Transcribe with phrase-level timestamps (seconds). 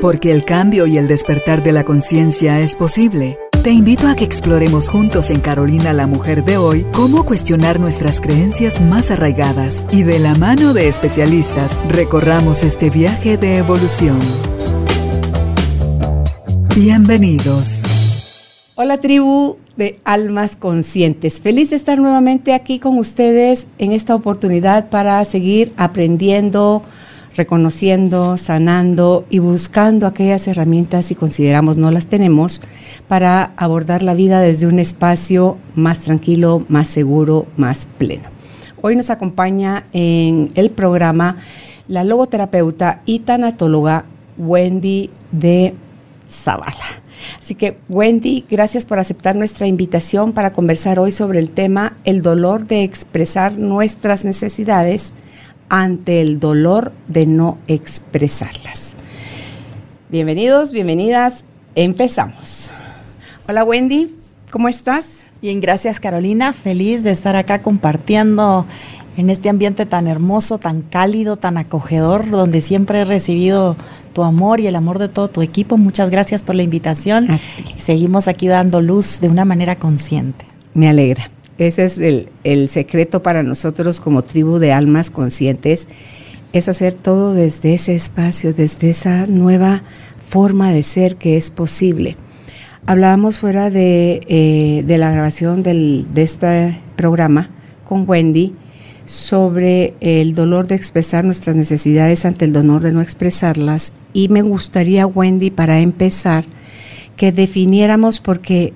[0.00, 3.38] Porque el cambio y el despertar de la conciencia es posible.
[3.62, 8.18] Te invito a que exploremos juntos en Carolina la Mujer de hoy cómo cuestionar nuestras
[8.22, 14.18] creencias más arraigadas y de la mano de especialistas recorramos este viaje de evolución.
[16.74, 17.82] Bienvenidos.
[18.76, 21.42] Hola tribu de almas conscientes.
[21.42, 26.82] Feliz de estar nuevamente aquí con ustedes en esta oportunidad para seguir aprendiendo
[27.36, 32.60] reconociendo, sanando y buscando aquellas herramientas si consideramos no las tenemos
[33.08, 38.28] para abordar la vida desde un espacio más tranquilo, más seguro, más pleno.
[38.82, 41.36] Hoy nos acompaña en el programa
[41.88, 44.04] la logoterapeuta y tanatóloga
[44.38, 45.74] Wendy de
[46.28, 47.02] Zavala.
[47.38, 52.22] Así que Wendy, gracias por aceptar nuestra invitación para conversar hoy sobre el tema el
[52.22, 55.12] dolor de expresar nuestras necesidades
[55.70, 58.94] ante el dolor de no expresarlas.
[60.10, 61.44] Bienvenidos, bienvenidas,
[61.76, 62.72] empezamos.
[63.48, 64.08] Hola Wendy,
[64.50, 65.20] ¿cómo estás?
[65.40, 68.66] Bien, gracias Carolina, feliz de estar acá compartiendo
[69.16, 73.76] en este ambiente tan hermoso, tan cálido, tan acogedor, donde siempre he recibido
[74.12, 75.76] tu amor y el amor de todo tu equipo.
[75.76, 77.28] Muchas gracias por la invitación.
[77.78, 80.44] Seguimos aquí dando luz de una manera consciente.
[80.74, 81.30] Me alegra.
[81.60, 81.98] Ese es
[82.42, 85.88] el, secreto para nosotros como tribu de almas conscientes,
[86.54, 89.82] es hacer todo desde ese espacio, desde esa nueva
[90.26, 92.16] forma de ser que es posible.
[92.86, 97.50] Hablábamos fuera de, eh, la grabación de este programa
[97.84, 98.54] con Wendy
[99.04, 104.40] sobre el dolor de expresar nuestras necesidades ante el dolor de no expresarlas y me
[104.40, 106.46] gustaría, Wendy, para empezar,
[107.16, 108.72] que definiéramos porque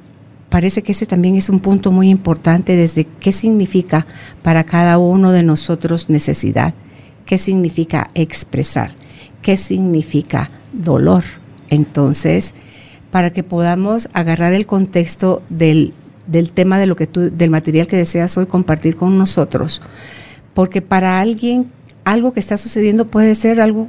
[0.55, 4.07] parece que ese también es un punto muy importante desde qué significa
[4.45, 6.75] para cada uno de nosotros necesidad,
[7.27, 8.95] qué significa expresar,
[9.43, 11.25] qué significa dolor.
[11.71, 12.55] Entonces,
[13.11, 15.93] para que podamos agarrar el contexto del,
[16.53, 19.83] tema de lo que del material que deseas hoy compartir con nosotros,
[20.55, 21.73] porque para alguien
[22.05, 23.89] algo que está sucediendo puede ser algo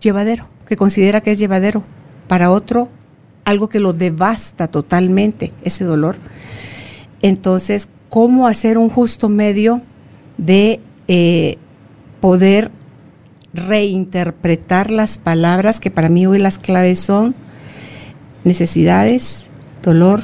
[0.00, 1.82] llevadero, que considera que es llevadero,
[2.28, 2.88] para otro
[3.44, 6.16] algo que lo devasta totalmente, ese dolor.
[7.22, 9.82] Entonces, ¿cómo hacer un justo medio
[10.38, 11.58] de eh,
[12.20, 12.70] poder
[13.52, 17.34] reinterpretar las palabras que para mí hoy las claves son
[18.44, 19.46] necesidades,
[19.82, 20.22] dolor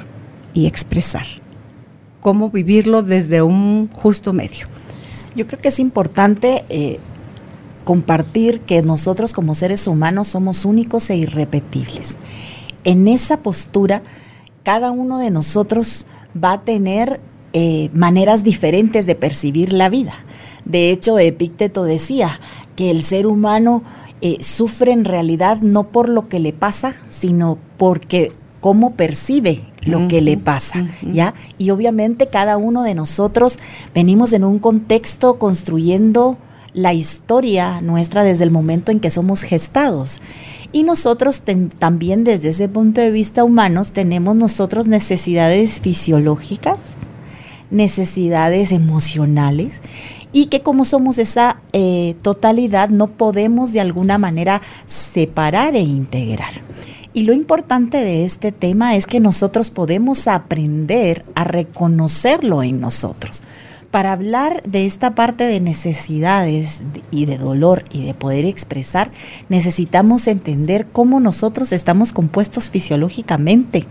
[0.54, 1.26] y expresar?
[2.20, 4.66] ¿Cómo vivirlo desde un justo medio?
[5.34, 6.98] Yo creo que es importante eh,
[7.84, 12.16] compartir que nosotros como seres humanos somos únicos e irrepetibles
[12.86, 14.02] en esa postura,
[14.62, 16.06] cada uno de nosotros
[16.42, 17.20] va a tener
[17.52, 20.14] eh, maneras diferentes de percibir la vida.
[20.64, 22.40] De hecho, Epícteto decía
[22.76, 23.82] que el ser humano
[24.20, 30.08] eh, sufre en realidad no por lo que le pasa, sino porque cómo percibe lo
[30.08, 31.34] que le pasa, ¿ya?
[31.58, 33.58] Y obviamente cada uno de nosotros
[33.94, 36.38] venimos en un contexto construyendo
[36.72, 40.20] la historia nuestra desde el momento en que somos gestados.
[40.72, 41.42] Y nosotros
[41.78, 46.78] también desde ese punto de vista humanos tenemos nosotros necesidades fisiológicas,
[47.70, 49.80] necesidades emocionales
[50.32, 56.52] y que como somos esa eh, totalidad no podemos de alguna manera separar e integrar.
[57.14, 63.42] Y lo importante de este tema es que nosotros podemos aprender a reconocerlo en nosotros
[63.90, 69.10] para hablar de esta parte de necesidades y de dolor y de poder expresar,
[69.48, 73.86] necesitamos entender cómo nosotros estamos compuestos fisiológicamente.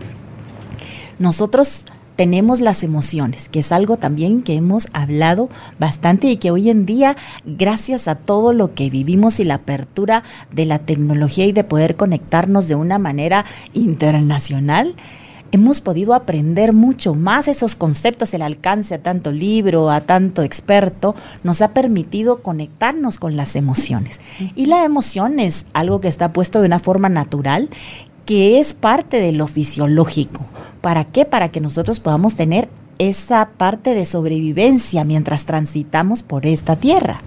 [1.18, 1.86] Nosotros
[2.16, 6.86] tenemos las emociones, que es algo también que hemos hablado bastante y que hoy en
[6.86, 11.62] día, gracias a todo lo que vivimos y la apertura de la tecnología y de
[11.62, 14.96] poder conectarnos de una manera internacional,
[15.52, 21.14] hemos podido aprender mucho más esos conceptos, el alcance a tanto libro, a tanto experto,
[21.42, 24.20] nos ha permitido conectarnos con las emociones.
[24.54, 27.68] Y la emoción es algo que está puesto de una forma natural,
[28.24, 30.40] que es parte de lo fisiológico.
[30.80, 31.24] ¿Para qué?
[31.24, 32.68] Para que nosotros podamos tener
[32.98, 37.22] esa parte de sobrevivencia mientras transitamos por esta tierra.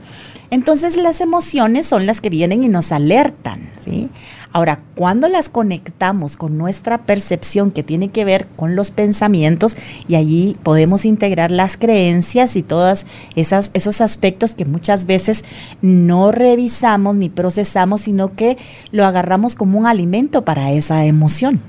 [0.51, 4.09] Entonces las emociones son las que vienen y nos alertan, ¿sí?
[4.51, 10.15] Ahora, cuando las conectamos con nuestra percepción que tiene que ver con los pensamientos y
[10.15, 13.05] allí podemos integrar las creencias y todos
[13.35, 15.45] esos aspectos que muchas veces
[15.83, 18.57] no revisamos ni procesamos, sino que
[18.91, 21.61] lo agarramos como un alimento para esa emoción.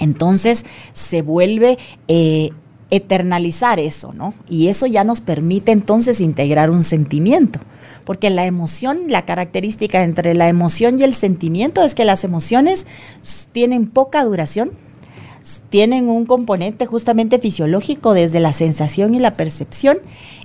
[0.00, 1.78] Entonces se vuelve...
[2.08, 2.50] Eh,
[2.90, 4.34] eternalizar eso, ¿no?
[4.48, 7.60] Y eso ya nos permite entonces integrar un sentimiento,
[8.04, 12.86] porque la emoción, la característica entre la emoción y el sentimiento es que las emociones
[13.52, 14.70] tienen poca duración,
[15.70, 19.98] tienen un componente justamente fisiológico desde la sensación y la percepción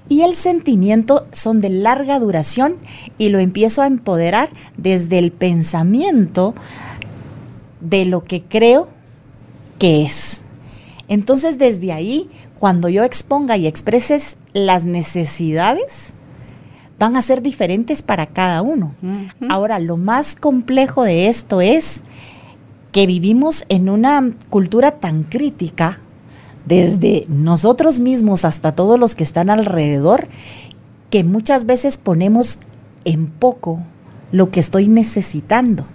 [0.10, 2.78] y el sentimiento son de larga duración
[3.18, 6.54] y lo empiezo a empoderar desde el pensamiento
[7.82, 8.90] de lo que creo
[9.80, 10.44] que es.
[11.08, 12.30] Entonces desde ahí,
[12.60, 16.14] cuando yo exponga y expreses las necesidades,
[17.00, 18.96] van a ser diferentes para cada uno.
[19.50, 22.04] Ahora, lo más complejo de esto es
[22.92, 26.00] que vivimos en una cultura tan crítica,
[26.66, 30.28] desde nosotros mismos hasta todos los que están alrededor,
[31.10, 32.60] que muchas veces ponemos
[33.04, 33.82] en poco
[34.32, 35.86] lo que estoy necesitando.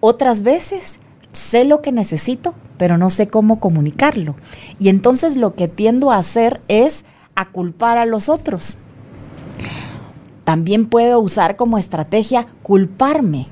[0.00, 0.98] Otras veces
[1.32, 4.36] sé lo que necesito, pero no sé cómo comunicarlo.
[4.78, 7.04] Y entonces lo que tiendo a hacer es
[7.34, 8.78] a culpar a los otros.
[10.44, 13.48] También puedo usar como estrategia culparme.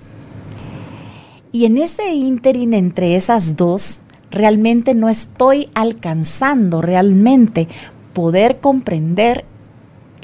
[1.50, 7.68] Y en ese ínterin entre esas dos, realmente no estoy alcanzando realmente
[8.12, 9.44] poder comprender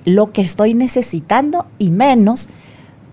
[0.05, 2.49] lo que estoy necesitando y menos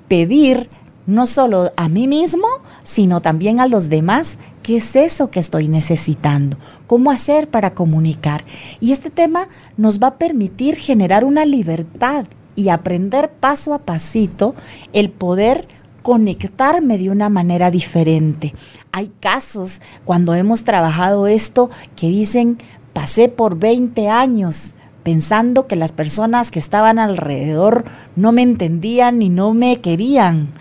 [0.07, 0.69] pedir
[1.07, 2.47] no solo a mí mismo,
[2.83, 6.57] sino también a los demás, qué es eso que estoy necesitando,
[6.87, 8.43] cómo hacer para comunicar.
[8.79, 9.47] Y este tema
[9.77, 12.25] nos va a permitir generar una libertad
[12.55, 14.55] y aprender paso a pasito
[14.91, 15.67] el poder
[16.01, 18.55] conectarme de una manera diferente.
[18.91, 22.57] Hay casos cuando hemos trabajado esto que dicen,
[22.91, 24.73] pasé por 20 años
[25.03, 27.83] pensando que las personas que estaban alrededor
[28.15, 30.55] no me entendían ni no me querían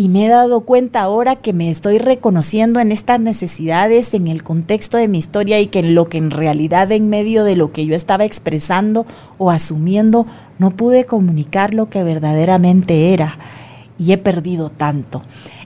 [0.00, 4.44] y me he dado cuenta ahora que me estoy reconociendo en estas necesidades, en el
[4.44, 7.72] contexto de mi historia y que en lo que en realidad en medio de lo
[7.72, 9.06] que yo estaba expresando
[9.38, 10.24] o asumiendo
[10.60, 13.40] no pude comunicar lo que verdaderamente era
[13.98, 15.22] y he perdido tanto.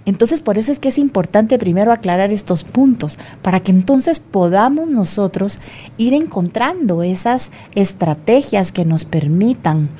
[0.06, 4.88] Entonces por eso es que es importante primero aclarar estos puntos, para que entonces podamos
[4.88, 5.58] nosotros
[5.99, 9.90] ir encontrando esas estrategias que nos permitan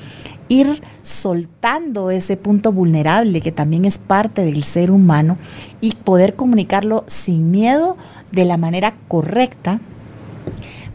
[0.53, 5.39] ir soltando ese punto vulnerable que también es parte del ser humano
[5.81, 7.97] y poder comunicarlo sin miedo
[8.33, 9.81] de la manera correcta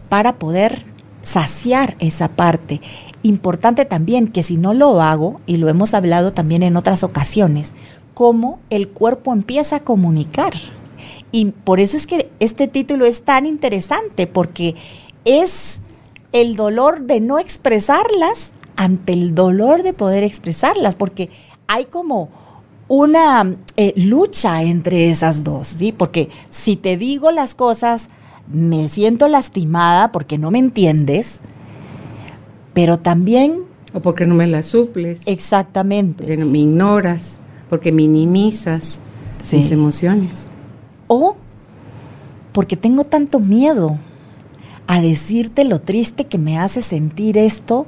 [0.10, 0.86] para poder
[1.24, 2.82] saciar esa parte.
[3.24, 7.74] Importante también que si no lo hago, y lo hemos hablado también en otras ocasiones,
[8.14, 10.54] cómo el cuerpo empieza a comunicar.
[11.32, 14.76] Y por eso es que este título es tan interesante, porque
[15.26, 15.82] es
[16.32, 21.30] el dolor de no expresarlas ante el dolor de poder expresarlas, porque
[21.68, 22.30] hay como
[22.88, 25.92] una eh, lucha entre esas dos, ¿sí?
[25.92, 28.08] Porque si te digo las cosas,
[28.52, 31.42] me siento lastimada porque no me entiendes,
[32.74, 33.64] pero también...
[33.94, 35.24] O porque no me las suples.
[35.26, 36.24] Exactamente.
[36.24, 37.40] Porque me ignoras,
[37.70, 39.02] porque minimizas
[39.52, 40.50] mis emociones.
[41.08, 41.36] O
[42.52, 43.98] porque tengo tanto miedo
[44.88, 47.86] a decirte lo triste que me hace sentir esto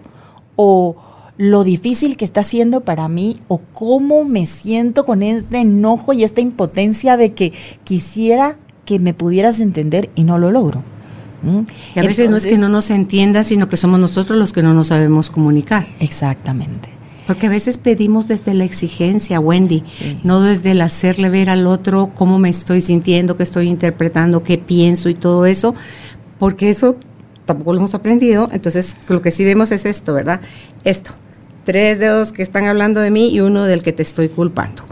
[0.62, 0.98] o
[1.38, 6.26] lo difícil que está siendo para mí o cómo me siento con este enojo y
[6.26, 7.54] esta impotencia de que
[7.86, 10.84] quisiera que me pudieras entender y no lo logro.
[11.96, 14.62] Y a veces no es que no nos entienda, sino que somos nosotros los que
[14.62, 15.88] no nos sabemos comunicar.
[16.02, 16.90] Exactamente.
[17.26, 19.86] Porque a veces pedimos desde la exigencia, Wendy,
[20.26, 24.58] no desde el hacerle ver al otro cómo me estoy sintiendo, qué estoy interpretando, qué
[24.58, 25.74] pienso y todo eso,
[26.38, 26.98] porque eso
[27.50, 30.40] tampoco lo hemos aprendido, entonces lo que sí vemos es esto, ¿verdad?
[30.84, 31.14] Esto,
[31.66, 34.84] tres dedos que están hablando de mí y uno del que te estoy culpando.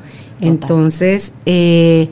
[0.41, 2.09] Entonces, eh,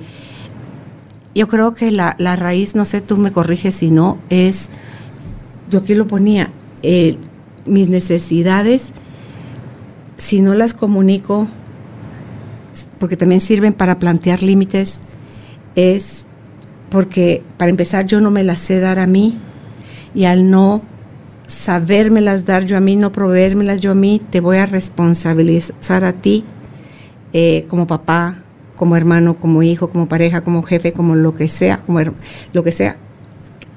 [1.34, 4.70] yo creo que la, raíz, no sé, tú me corriges si no, es,
[5.72, 6.52] yo aquí lo ponía,
[6.84, 7.18] eh,
[7.66, 8.92] mis necesidades,
[10.18, 11.48] si no las comunico,
[13.00, 15.02] porque también sirven para plantear límites,
[15.76, 16.28] es
[16.92, 19.40] porque para empezar yo no me las sé dar a mí,
[20.16, 20.82] y al no
[21.46, 26.14] sabérmelas dar yo a mí, no proveérmelas yo a mí, te voy a responsabilizar a
[26.14, 26.46] ti
[27.34, 28.44] eh, como papá,
[28.76, 32.00] como hermano, como hijo, como pareja, como jefe, como lo que sea, como
[32.54, 32.98] lo que sea,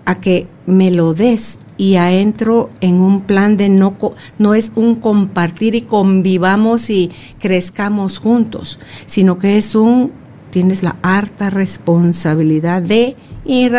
[0.05, 1.59] a que me lo des.
[1.77, 3.97] Y a entro en un plan de no,
[4.39, 10.11] no es un compartir y convivamos y crezcamos juntos, sino que es un,
[10.51, 13.15] tienes la harta responsabilidad de
[13.51, 13.71] y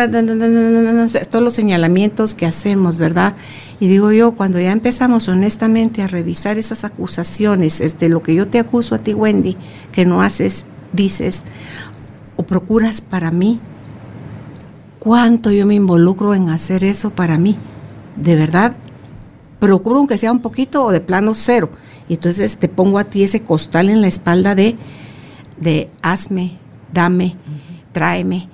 [1.30, 3.36] todos los señalamientos que hacemos, ¿verdad?
[3.78, 8.48] Y digo yo, cuando ya empezamos honestamente a revisar esas acusaciones, este, lo que yo
[8.48, 9.56] te acuso a ti, Wendy,
[9.92, 11.44] que no haces, dices
[12.34, 13.60] o procuras para mí,
[14.98, 17.56] cuánto yo me involucro en hacer eso para mí.
[18.16, 18.74] De verdad,
[19.60, 21.70] procuro aunque sea un poquito o de plano cero.
[22.08, 24.76] Y entonces te pongo a ti ese costal en la espalda de,
[25.60, 26.58] de hazme,
[26.92, 27.36] dame,
[27.92, 28.48] tráeme.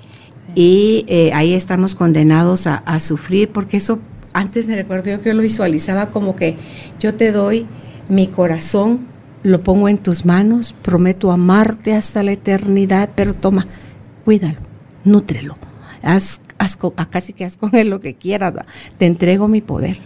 [0.58, 4.00] Y eh, ahí estamos condenados a, sufrir, porque eso
[4.32, 6.56] antes me recuerdo yo que lo visualizaba como que
[6.98, 7.66] yo te doy
[8.08, 9.06] mi corazón,
[9.42, 13.66] lo pongo en tus manos, prometo amarte hasta la eternidad, pero toma,
[14.24, 14.56] cuídalo,
[15.04, 15.58] nútrelo,
[16.02, 16.78] haz, haz
[17.10, 18.54] casi que haz con él lo que quieras,
[18.96, 19.98] te entrego mi poder.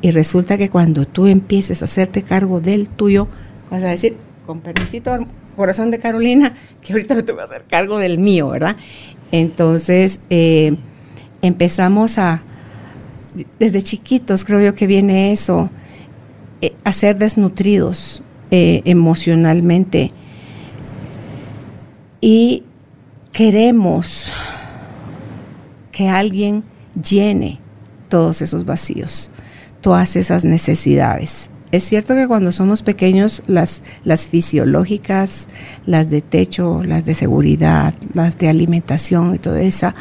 [0.00, 3.28] Y resulta que cuando tú empieces a hacerte cargo del tuyo,
[3.70, 5.12] vas a decir, con permisito,
[5.58, 8.76] corazón de Carolina, que ahorita me tengo que hacer cargo del mío, ¿verdad?
[9.32, 10.72] Entonces, eh,
[11.42, 12.42] empezamos a,
[13.58, 15.70] desde chiquitos creo yo que viene eso,
[16.60, 20.12] eh, a ser desnutridos eh, emocionalmente.
[22.20, 22.64] Y
[23.32, 24.32] queremos
[25.92, 26.64] que alguien
[27.00, 27.60] llene
[28.08, 29.30] todos esos vacíos,
[29.80, 31.50] todas esas necesidades.
[31.70, 35.48] Es cierto que cuando somos pequeños, las, las fisiológicas,
[35.84, 39.92] las de techo, las de seguridad, las de alimentación y todo eso,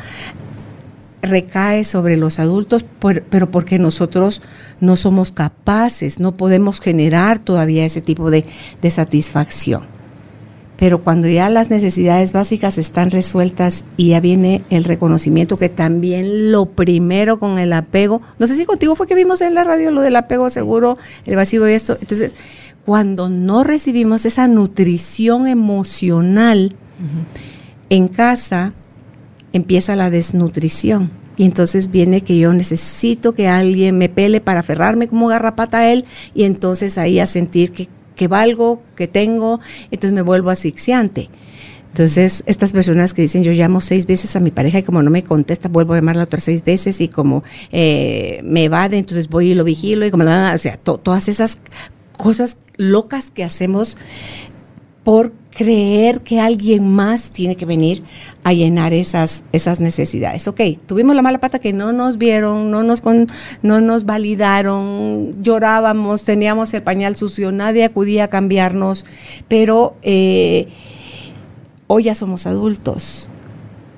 [1.21, 2.85] recae sobre los adultos,
[3.29, 4.41] pero porque nosotros
[4.79, 8.45] no somos capaces, no podemos generar todavía ese tipo de,
[8.81, 9.96] de satisfacción.
[10.77, 16.51] Pero cuando ya las necesidades básicas están resueltas y ya viene el reconocimiento, que también
[16.51, 19.89] lo primero con el apego, no sé si contigo fue que vimos en la radio
[19.89, 21.97] lo del apego seguro, el vacío y esto.
[21.99, 22.35] Entonces,
[22.85, 26.75] cuando no recibimos esa nutrición emocional
[27.89, 28.73] en casa,
[29.51, 31.09] empieza la desnutrición.
[31.37, 35.91] Y entonces viene que yo necesito que alguien me pele para aferrarme como garrapata a
[35.91, 41.29] él y entonces ahí a sentir que que valgo, que tengo, entonces me vuelvo asfixiante.
[41.87, 45.09] Entonces, estas personas que dicen, yo llamo seis veces a mi pareja y como no
[45.09, 49.51] me contesta, vuelvo a llamarla otras seis veces y como eh, me evade, entonces voy
[49.51, 51.59] y lo vigilo y como, o sea, todas esas
[52.15, 53.97] cosas locas que hacemos
[55.03, 58.03] por creer que alguien más tiene que venir
[58.43, 60.47] a llenar esas, esas necesidades.
[60.47, 63.01] Ok, tuvimos la mala pata que no nos vieron, no nos,
[63.63, 69.03] no nos validaron, llorábamos, teníamos el pañal sucio, nadie acudía a cambiarnos,
[69.47, 70.67] pero eh,
[71.87, 73.27] hoy ya somos adultos,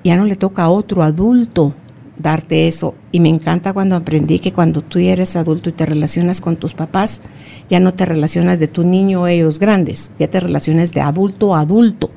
[0.02, 1.74] ya no le toca a otro adulto
[2.22, 2.94] darte eso.
[3.12, 6.74] Y me encanta cuando aprendí que cuando tú eres adulto y te relacionas con tus
[6.74, 7.20] papás,
[7.68, 11.54] ya no te relacionas de tu niño o ellos grandes, ya te relacionas de adulto
[11.54, 12.10] a adulto.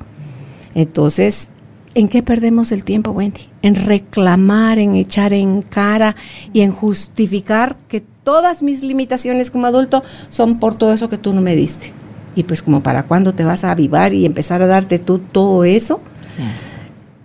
[0.74, 1.50] Entonces,
[1.94, 3.48] ¿en qué perdemos el tiempo, Wendy?
[3.62, 6.16] En reclamar, en echar en cara
[6.52, 11.32] y en justificar que todas mis limitaciones como adulto son por todo eso que tú
[11.32, 11.92] no me diste.
[12.36, 15.64] Y pues como para cuándo te vas a avivar y empezar a darte tú todo
[15.64, 16.00] eso.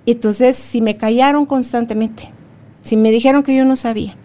[0.05, 2.31] Entonces, si me callaron constantemente,
[2.83, 4.15] si me dijeron que yo no sabía,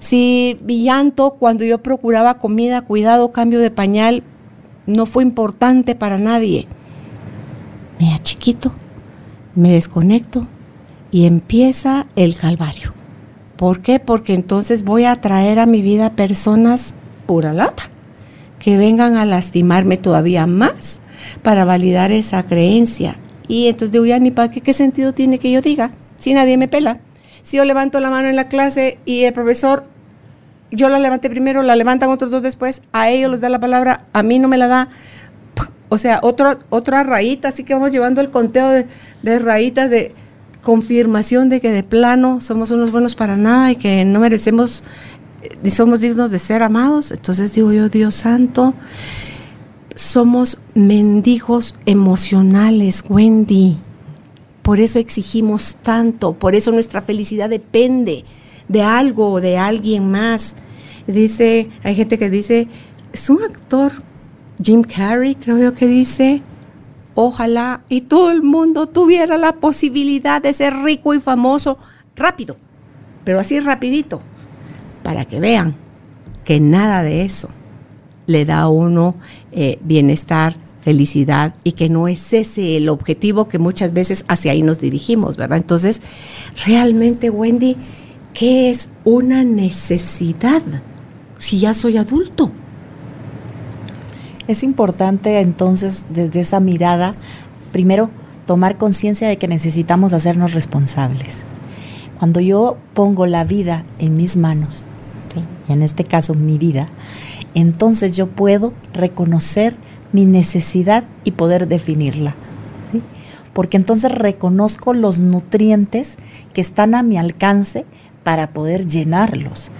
[0.00, 4.22] si mi llanto cuando yo procuraba comida, cuidado, cambio de pañal,
[4.86, 6.66] no fue importante para nadie.
[7.98, 8.72] Me chiquito,
[9.54, 10.46] me desconecto
[11.10, 12.94] y empieza el calvario.
[13.56, 13.98] ¿Por qué?
[13.98, 16.94] Porque entonces voy a traer a mi vida personas
[17.26, 17.90] pura lata
[18.60, 21.00] que vengan a lastimarme todavía más
[21.42, 23.18] para validar esa creencia.
[23.48, 26.56] Y entonces digo, ya ni para qué, qué sentido tiene que yo diga si nadie
[26.56, 27.00] me pela
[27.48, 29.84] si yo levanto la mano en la clase y el profesor,
[30.70, 34.04] yo la levanté primero, la levantan otros dos después, a ellos les da la palabra,
[34.12, 34.88] a mí no me la da.
[35.88, 38.86] O sea, otra rayita, así que vamos llevando el conteo de,
[39.22, 40.14] de de
[40.62, 44.84] confirmación de que de plano somos unos buenos para nada y que no merecemos,
[45.62, 47.12] ni somos dignos de ser amados.
[47.12, 48.74] Entonces digo yo, Dios santo,
[49.94, 53.78] somos mendigos emocionales, Wendy.
[54.68, 58.26] Por eso exigimos tanto, por eso nuestra felicidad depende
[58.68, 60.56] de algo o de alguien más.
[61.06, 62.66] Dice, hay gente que dice,
[63.10, 63.92] es un actor,
[64.62, 66.42] Jim Carrey creo yo que dice,
[67.14, 71.78] ojalá y todo el mundo tuviera la posibilidad de ser rico y famoso
[72.14, 72.58] rápido,
[73.24, 74.20] pero así rapidito,
[75.02, 75.76] para que vean
[76.44, 77.48] que nada de eso
[78.26, 79.14] le da a uno
[79.50, 84.62] eh, bienestar felicidad y que no es ese el objetivo que muchas veces hacia ahí
[84.62, 85.58] nos dirigimos, ¿verdad?
[85.58, 86.00] Entonces,
[86.66, 87.76] realmente, Wendy,
[88.34, 90.62] ¿qué es una necesidad
[91.36, 92.52] si ya soy adulto?
[94.46, 97.16] Es importante entonces desde esa mirada,
[97.72, 98.10] primero,
[98.46, 101.42] tomar conciencia de que necesitamos hacernos responsables.
[102.18, 104.86] Cuando yo pongo la vida en mis manos,
[105.68, 106.86] y en este caso mi vida,
[107.54, 109.76] entonces yo puedo reconocer
[110.12, 112.34] mi necesidad y poder definirla.
[113.52, 116.16] porque entonces reconozco los nutrientes
[116.52, 117.86] que están a mi alcance
[118.22, 119.72] para poder llenarlos.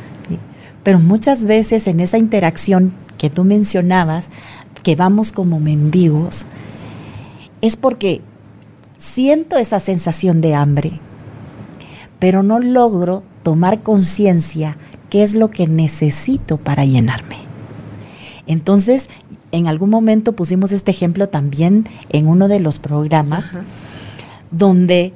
[0.82, 4.30] Pero muchas veces en esa interacción que tú mencionabas,
[4.82, 6.46] que vamos como mendigos,
[7.60, 8.22] es porque
[8.98, 11.00] siento esa sensación de hambre,
[12.18, 14.76] pero no logro tomar conciencia
[15.10, 17.36] qué es lo que necesito para llenarme.
[18.46, 19.10] Entonces,
[19.52, 23.46] en algún momento pusimos este ejemplo también en uno de los programas,
[24.50, 25.14] donde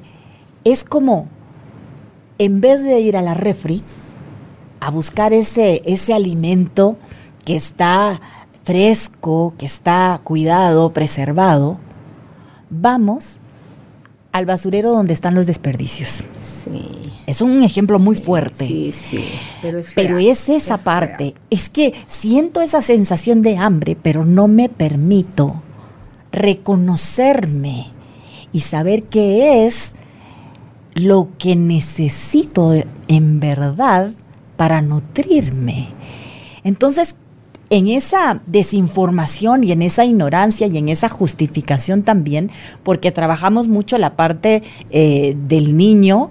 [0.63, 1.27] es como,
[2.37, 3.83] en vez de ir a la refri
[4.79, 6.97] a buscar ese, ese alimento
[7.45, 8.19] que está
[8.63, 11.77] fresco, que está cuidado, preservado,
[12.69, 13.39] vamos
[14.33, 16.23] al basurero donde están los desperdicios.
[16.41, 16.89] Sí.
[17.27, 18.67] Es un ejemplo muy fuerte.
[18.67, 19.23] Sí, sí.
[19.61, 21.35] Pero es, esa parte.
[21.51, 25.61] Es que siento esa sensación de hambre, pero no me permito
[26.31, 27.91] reconocerme
[28.51, 29.93] y saber qué es
[30.95, 32.73] lo que necesito
[33.07, 34.13] en verdad
[34.57, 35.89] para nutrirme.
[36.63, 37.17] Entonces,
[37.73, 42.51] en esa desinformación y en esa ignorancia y en esa justificación también,
[42.83, 44.61] porque trabajamos mucho la parte
[44.91, 46.29] eh, del niño,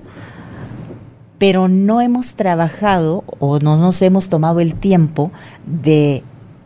[1.38, 5.32] pero no hemos trabajado o no nos hemos tomado el tiempo
[5.66, 6.22] de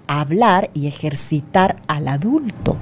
[0.08, 2.76] hablar y ejercitar al adulto.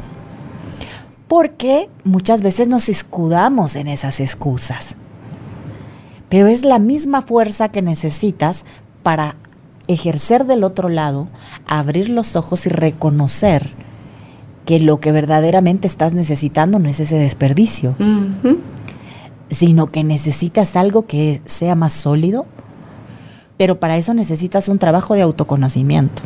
[1.28, 4.96] Porque muchas veces nos escudamos en esas excusas.
[6.28, 8.64] Pero es la misma fuerza que necesitas
[9.04, 9.36] para
[9.88, 11.28] ejercer del otro lado,
[11.66, 13.72] abrir los ojos y reconocer
[14.64, 17.94] que lo que verdaderamente estás necesitando no es ese desperdicio,
[19.50, 22.46] sino que necesitas algo que sea más sólido,
[23.56, 26.22] pero para eso necesitas un trabajo de autoconocimiento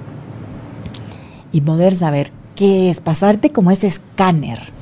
[1.53, 4.73] y poder saber qué es, pasarte como ese escáner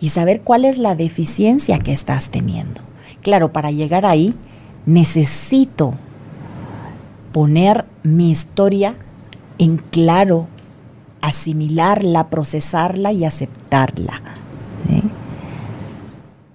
[0.00, 2.80] y saber cuál es la deficiencia que estás teniendo.
[3.20, 4.34] Claro, para llegar ahí
[4.84, 5.94] necesito
[7.32, 8.96] poner mi historia
[9.58, 10.48] en claro,
[11.20, 14.20] asimilarla, procesarla y aceptarla.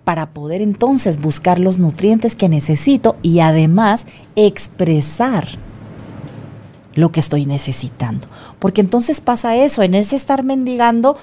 [0.03, 4.05] Para poder entonces buscar los nutrientes que necesito y además
[4.37, 5.47] expresar
[6.95, 8.27] lo que estoy necesitando.
[8.59, 11.17] Porque entonces pasa eso, en ese estar mendigando,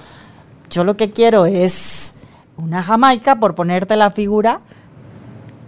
[0.69, 2.13] yo lo que quiero es
[2.57, 4.61] una jamaica, por ponerte la figura,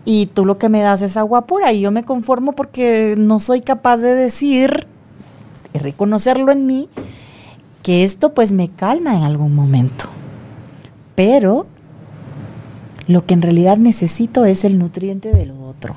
[0.10, 3.42] y tú lo que me das es agua pura y yo me conformo porque no
[3.42, 4.88] soy capaz de decir,
[5.74, 6.88] y reconocerlo en mí,
[7.84, 10.06] que esto pues me calma en algún momento.
[11.14, 11.68] Pero
[13.08, 15.94] lo que en realidad necesito es el nutriente de lo otro.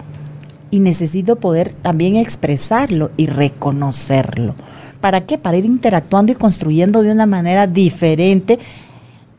[0.73, 4.57] Y necesito poder también expresarlo y reconocerlo.
[5.01, 5.39] ¿Para qué?
[5.39, 8.59] Para ir interactuando y construyendo de una manera diferente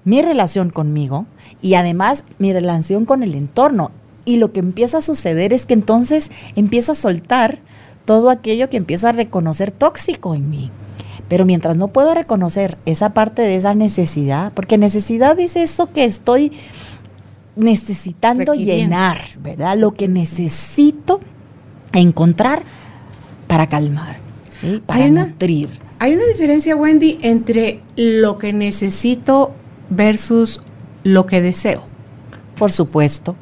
[0.06, 1.26] mi relación conmigo
[1.62, 3.92] y además mi relación con el entorno.
[4.26, 7.60] Y lo que empieza a suceder es que entonces empiezo a soltar
[8.06, 10.72] todo aquello que empiezo a reconocer tóxico en mí.
[11.28, 16.04] Pero mientras no puedo reconocer esa parte de esa necesidad, porque necesidad es eso que
[16.04, 16.52] estoy
[17.56, 19.78] necesitando llenar, ¿verdad?
[19.78, 21.22] Lo que necesito
[21.94, 22.64] encontrar
[23.48, 24.18] para calmar,
[24.86, 25.70] para nutrir.
[26.00, 29.54] Hay una diferencia, Wendy, entre lo que necesito
[29.90, 30.62] versus
[31.04, 31.84] lo que deseo.
[32.58, 33.36] Por supuesto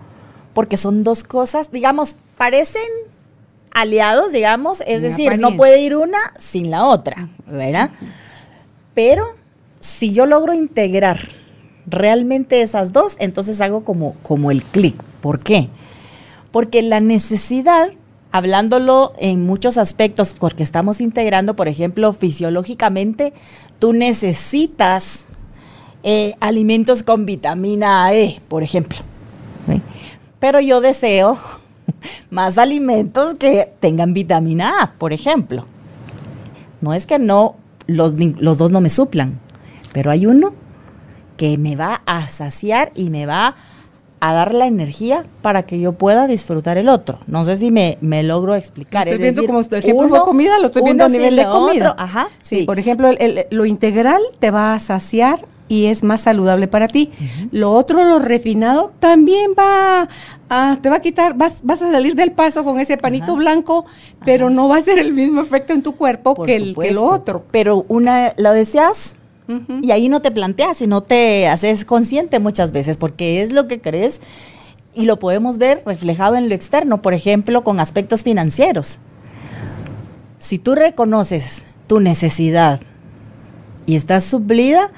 [0.53, 2.81] porque son dos cosas, digamos, parecen
[3.71, 7.91] aliados, digamos, es decir, no puede ir una sin la otra, ¿verdad?
[8.93, 9.35] Pero
[9.79, 11.29] si yo logro integrar
[11.85, 15.01] realmente esas dos, entonces hago como, como el clic.
[15.21, 15.69] ¿Por qué?
[16.51, 17.89] Porque la necesidad,
[18.31, 23.33] hablándolo en muchos aspectos, porque estamos integrando, por ejemplo, fisiológicamente,
[23.79, 25.27] tú necesitas
[26.03, 28.99] eh, alimentos con vitamina E, por ejemplo.
[30.39, 31.38] Pero yo deseo
[32.30, 35.65] más alimentos que tengan vitamina A, por ejemplo.
[36.82, 37.56] No es que no
[37.88, 39.39] los, los dos no me suplan,
[39.91, 40.54] pero hay uno
[41.38, 43.56] que me va a saciar y me va
[44.19, 47.19] a dar la energía para que yo pueda disfrutar el otro.
[47.28, 49.08] No sé si me, me logro explicar.
[49.08, 51.95] Estoy viendo como ejemplo de comida, lo estoy viendo a nivel de comida.
[51.97, 52.63] Ajá, sí.
[52.63, 53.10] Por ejemplo,
[53.49, 57.12] lo integral te va a saciar y es más saludable para ti.
[57.51, 60.10] Lo otro, lo refinado, también va
[60.49, 63.86] a, te va a quitar, vas, vas a salir del paso con ese panito blanco,
[64.25, 67.05] pero no va a ser el mismo efecto en tu cuerpo que, el, que lo
[67.05, 67.45] otro.
[67.51, 69.15] Pero una, lo deseas
[69.82, 73.67] y ahí no te planteas y no te haces consciente muchas veces porque es lo
[73.67, 74.21] que crees
[74.93, 78.99] y lo podemos ver reflejado en lo externo, por ejemplo, con aspectos financieros.
[80.38, 82.79] Si tú reconoces tu necesidad
[83.86, 84.91] y estás suplida,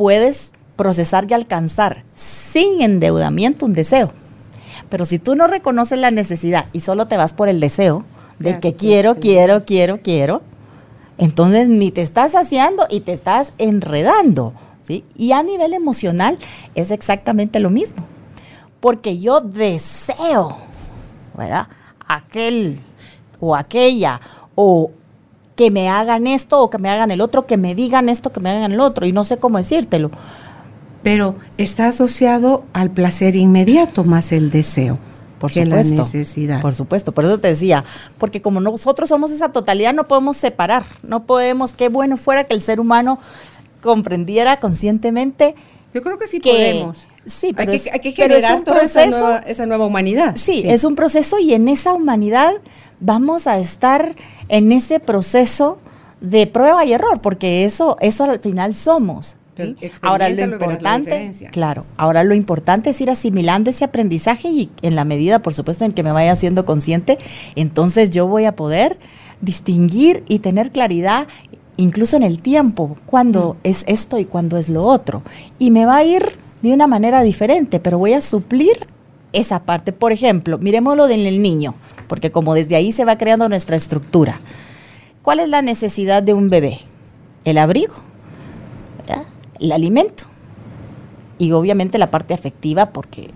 [0.00, 4.14] puedes procesar y alcanzar sin endeudamiento un deseo.
[4.88, 8.06] Pero si tú no reconoces la necesidad y solo te vas por el deseo
[8.38, 10.40] de que quiero, quiero, quiero, quiero,
[11.18, 14.54] entonces ni te estás saciando y te estás enredando.
[14.80, 15.04] ¿sí?
[15.18, 16.38] Y a nivel emocional
[16.74, 18.06] es exactamente lo mismo.
[18.80, 20.56] Porque yo deseo,
[21.36, 21.68] ¿verdad?
[22.08, 22.80] Aquel
[23.38, 24.18] o aquella
[24.54, 24.92] o
[25.60, 28.40] que me hagan esto o que me hagan el otro, que me digan esto, que
[28.40, 30.10] me hagan el otro, y no sé cómo decírtelo.
[31.02, 34.98] Pero está asociado al placer inmediato más el deseo.
[35.38, 35.94] Por supuesto.
[35.96, 36.62] La necesidad.
[36.62, 37.84] Por supuesto, por eso te decía,
[38.16, 42.54] porque como nosotros somos esa totalidad, no podemos separar, no podemos, qué bueno fuera que
[42.54, 43.18] el ser humano
[43.82, 45.56] comprendiera conscientemente.
[45.92, 47.06] Yo creo que sí podemos.
[47.26, 50.36] Sí, pero, hay, que, hay que generar proceso, esa nueva, humanidad.
[50.36, 52.52] Sí, es un proceso y en esa humanidad
[53.00, 54.14] vamos a estar
[54.48, 55.78] en ese proceso
[56.20, 59.36] de prueba y error, porque eso, eso al final somos.
[60.00, 65.04] Ahora lo importante, claro, ahora lo importante es ir asimilando ese aprendizaje y en la
[65.04, 67.18] medida, por supuesto, en que me vaya siendo consciente,
[67.56, 68.98] entonces yo voy a poder
[69.40, 71.26] distinguir y tener claridad
[71.80, 75.22] incluso en el tiempo, cuando es esto y cuando es lo otro.
[75.58, 76.22] Y me va a ir
[76.62, 78.86] de una manera diferente, pero voy a suplir
[79.32, 79.92] esa parte.
[79.92, 81.74] Por ejemplo, miremoslo del niño,
[82.08, 84.40] porque como desde ahí se va creando nuestra estructura.
[85.22, 86.80] ¿Cuál es la necesidad de un bebé?
[87.44, 87.94] El abrigo
[89.60, 90.24] el alimento.
[91.38, 93.30] Y obviamente la parte afectiva, porque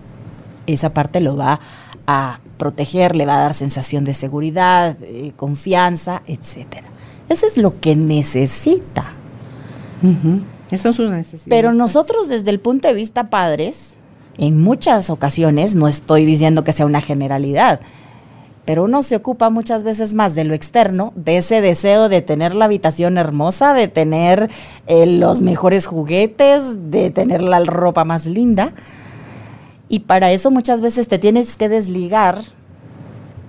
[0.67, 1.59] esa parte lo va
[2.07, 4.97] a proteger, le va a dar sensación de seguridad,
[5.35, 6.87] confianza, etcétera.
[7.29, 9.13] Eso es lo que necesita.
[10.71, 11.47] Eso es una necesidad.
[11.49, 13.95] Pero nosotros desde el punto de vista padres,
[14.37, 17.79] en muchas ocasiones, no estoy diciendo que sea una generalidad,
[18.65, 22.55] pero uno se ocupa muchas veces más de lo externo, de ese deseo de tener
[22.55, 24.49] la habitación hermosa, de tener
[24.87, 28.73] eh, los mejores juguetes, de tener la ropa más linda.
[29.87, 32.39] Y para eso muchas veces te tienes que desligar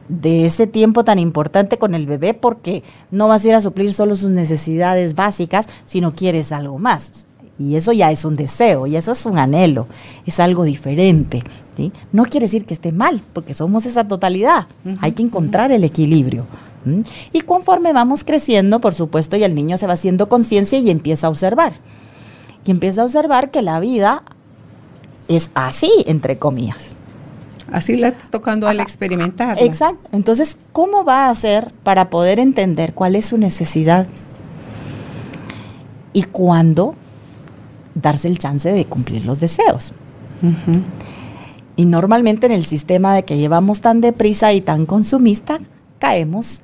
[0.08, 3.92] de ese tiempo tan importante con el bebé porque no vas a ir a suplir
[3.92, 7.26] solo sus necesidades básicas, sino quieres algo más.
[7.58, 9.86] Y eso ya es un deseo, y eso es un anhelo,
[10.26, 11.42] es algo diferente.
[12.12, 14.66] No quiere decir que esté mal, porque somos esa totalidad.
[15.00, 16.46] Hay que encontrar el equilibrio.
[17.32, 21.26] Y conforme vamos creciendo, por supuesto, y el niño se va haciendo conciencia y empieza
[21.26, 21.72] a observar.
[22.66, 24.22] Y empieza a observar que la vida
[25.28, 26.94] es así, entre comillas.
[27.72, 29.56] Así la está tocando al experimentar.
[29.60, 30.08] Exacto.
[30.12, 34.06] Entonces, ¿cómo va a hacer para poder entender cuál es su necesidad?
[36.12, 36.94] Y cuándo
[37.94, 39.92] darse el chance de cumplir los deseos.
[41.76, 45.58] Y normalmente en el sistema de que llevamos tan deprisa y tan consumista,
[45.98, 46.62] caemos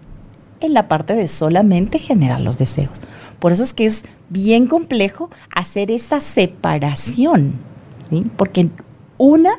[0.60, 3.00] en la parte de solamente generar los deseos.
[3.40, 7.54] Por eso es que es bien complejo hacer esa separación,
[8.36, 8.70] porque
[9.18, 9.50] una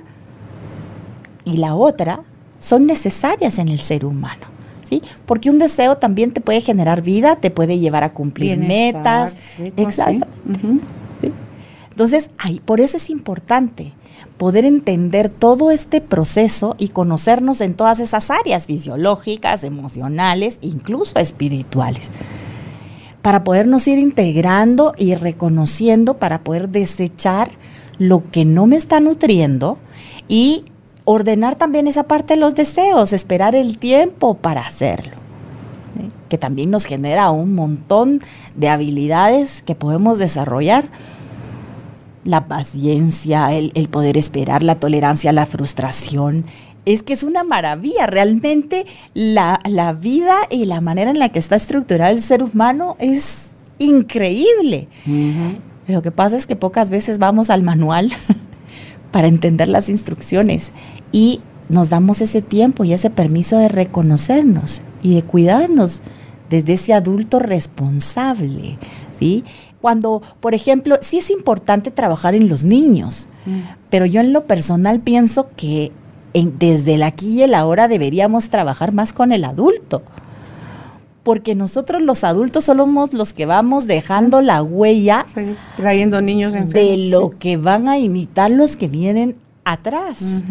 [1.46, 2.24] y la otra
[2.60, 4.48] son necesarias en el ser humano.
[4.90, 5.02] ¿Sí?
[5.26, 9.36] Porque un deseo también te puede generar vida, te puede llevar a cumplir metas.
[9.78, 10.28] Exacto.
[11.90, 13.94] Entonces, ahí, por eso es importante
[14.38, 22.12] poder entender todo este proceso y conocernos en todas esas áreas fisiológicas, emocionales, incluso espirituales,
[23.22, 27.52] para podernos ir integrando y reconociendo, para poder desechar
[27.98, 29.78] lo que no me está nutriendo
[30.28, 30.66] y
[31.06, 35.24] ordenar también esa parte de los deseos, esperar el tiempo para hacerlo
[36.34, 38.20] que también nos genera un montón
[38.56, 40.89] de habilidades que podemos desarrollar
[42.24, 46.46] la paciencia, el, poder esperar, la tolerancia la frustración.
[46.86, 49.60] Es que es una maravilla, realmente la,
[50.02, 54.88] vida y la manera en la que está estructurado el ser humano es increíble.
[55.88, 58.12] Lo que pasa es que pocas veces vamos al manual
[59.13, 60.73] para entender las instrucciones
[61.12, 66.02] y nos damos ese tiempo y ese permiso de reconocernos y de cuidarnos
[66.49, 68.78] desde ese adulto responsable,
[69.17, 69.45] ¿sí?
[69.80, 73.60] Cuando, por ejemplo, sí es importante trabajar en los niños, mm.
[73.91, 75.91] pero yo en lo personal pienso que
[76.34, 80.02] desde el aquí y el ahora deberíamos trabajar más con el adulto.
[81.24, 85.26] Porque nosotros los adultos somos los que vamos dejando la huella
[85.78, 90.44] trayendo niños de lo que van a imitar los que vienen atrás.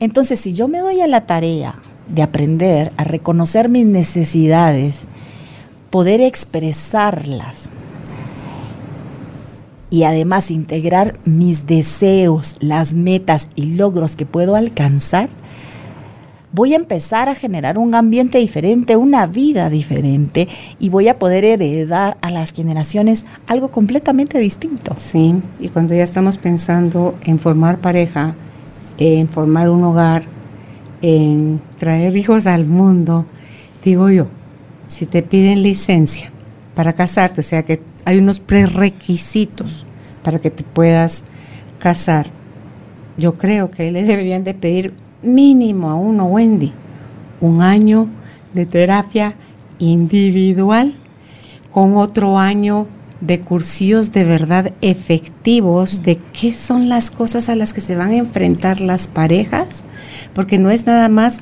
[0.00, 1.74] Entonces, si yo me doy a la tarea
[2.08, 5.06] de aprender a reconocer mis necesidades,
[5.90, 7.68] poder expresarlas,
[9.90, 15.28] y además integrar mis deseos, las metas y logros que puedo alcanzar,
[16.52, 21.44] voy a empezar a generar un ambiente diferente, una vida diferente y voy a poder
[21.44, 24.96] heredar a las generaciones algo completamente distinto.
[24.98, 28.34] Sí, y cuando ya estamos pensando en formar pareja,
[28.98, 30.24] en formar un hogar,
[31.02, 33.26] en traer hijos al mundo,
[33.84, 34.26] digo yo,
[34.86, 36.32] si te piden licencia
[36.74, 39.86] para casarte, o sea que hay unos prerequisitos
[40.22, 41.24] para que te puedas
[41.78, 42.26] casar,
[43.16, 46.72] yo creo que le deberían de pedir mínimo a uno, Wendy,
[47.40, 48.08] un año
[48.54, 49.34] de terapia
[49.78, 50.94] individual
[51.70, 52.86] con otro año
[53.20, 58.12] de cursillos de verdad efectivos de qué son las cosas a las que se van
[58.12, 59.84] a enfrentar las parejas,
[60.34, 61.40] porque no es nada más,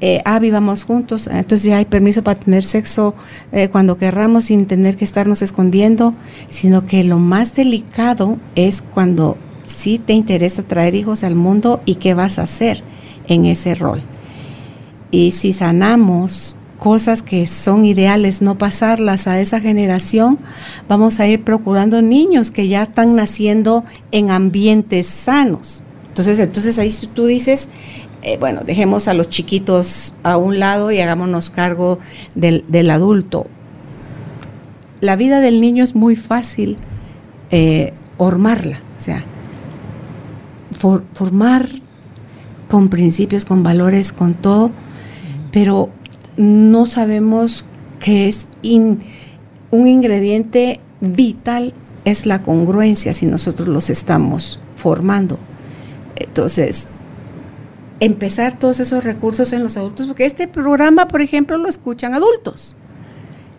[0.00, 3.14] eh, ah, vivamos juntos, entonces ya hay permiso para tener sexo
[3.52, 6.14] eh, cuando querramos sin tener que estarnos escondiendo,
[6.48, 11.96] sino que lo más delicado es cuando sí te interesa traer hijos al mundo y
[11.96, 12.82] qué vas a hacer
[13.28, 14.02] en ese rol.
[15.10, 20.38] Y si sanamos cosas que son ideales, no pasarlas a esa generación,
[20.88, 25.84] vamos a ir procurando niños que ya están naciendo en ambientes sanos.
[26.08, 27.68] Entonces, entonces ahí tú dices,
[28.22, 31.98] eh, bueno, dejemos a los chiquitos a un lado y hagámonos cargo
[32.34, 33.46] del, adulto.
[35.00, 36.78] La vida del niño es muy fácil
[37.50, 39.24] eh, formarla, o sea,
[41.14, 41.68] formar
[42.72, 44.70] con principios, con valores, con todo,
[45.52, 45.90] pero
[46.38, 47.66] no sabemos
[48.00, 49.02] que es un
[49.70, 51.74] ingrediente vital,
[52.06, 55.38] es la congruencia si nosotros los estamos formando.
[56.16, 56.88] Entonces,
[58.00, 62.76] empezar todos esos recursos en los adultos, porque este programa, por ejemplo, lo escuchan adultos.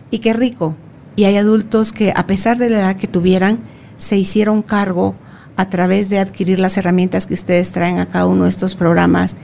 [0.10, 0.76] Y qué rico.
[1.16, 3.60] Y hay adultos que, a pesar de la edad que tuvieran,
[3.98, 5.14] se hicieron cargo
[5.56, 9.36] a través de adquirir las herramientas que ustedes traen a cada uno de estos programas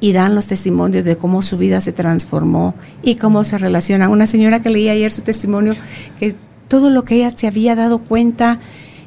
[0.00, 4.08] y dan los testimonios de cómo su vida se transformó y cómo se relaciona.
[4.08, 5.76] Una señora que leí ayer su testimonio,
[6.18, 6.34] que
[6.68, 8.60] todo lo que ella se había dado cuenta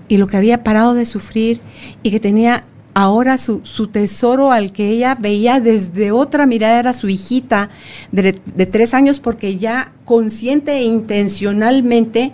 [0.08, 1.60] y lo que había parado de sufrir
[2.02, 6.93] y que tenía ahora su, su tesoro al que ella veía desde otra mirada era
[6.93, 7.70] su hijita
[8.12, 12.34] de, de tres años porque ya consciente e intencionalmente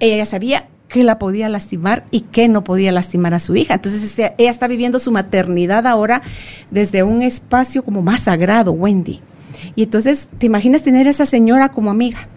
[0.00, 3.74] ella sabía que la podía lastimar y que no podía lastimar a su hija.
[3.74, 6.20] Entonces este, ella está viviendo su maternidad ahora
[6.70, 9.22] desde un espacio como más sagrado, Wendy.
[9.74, 12.28] Y entonces te imaginas tener a esa señora como amiga,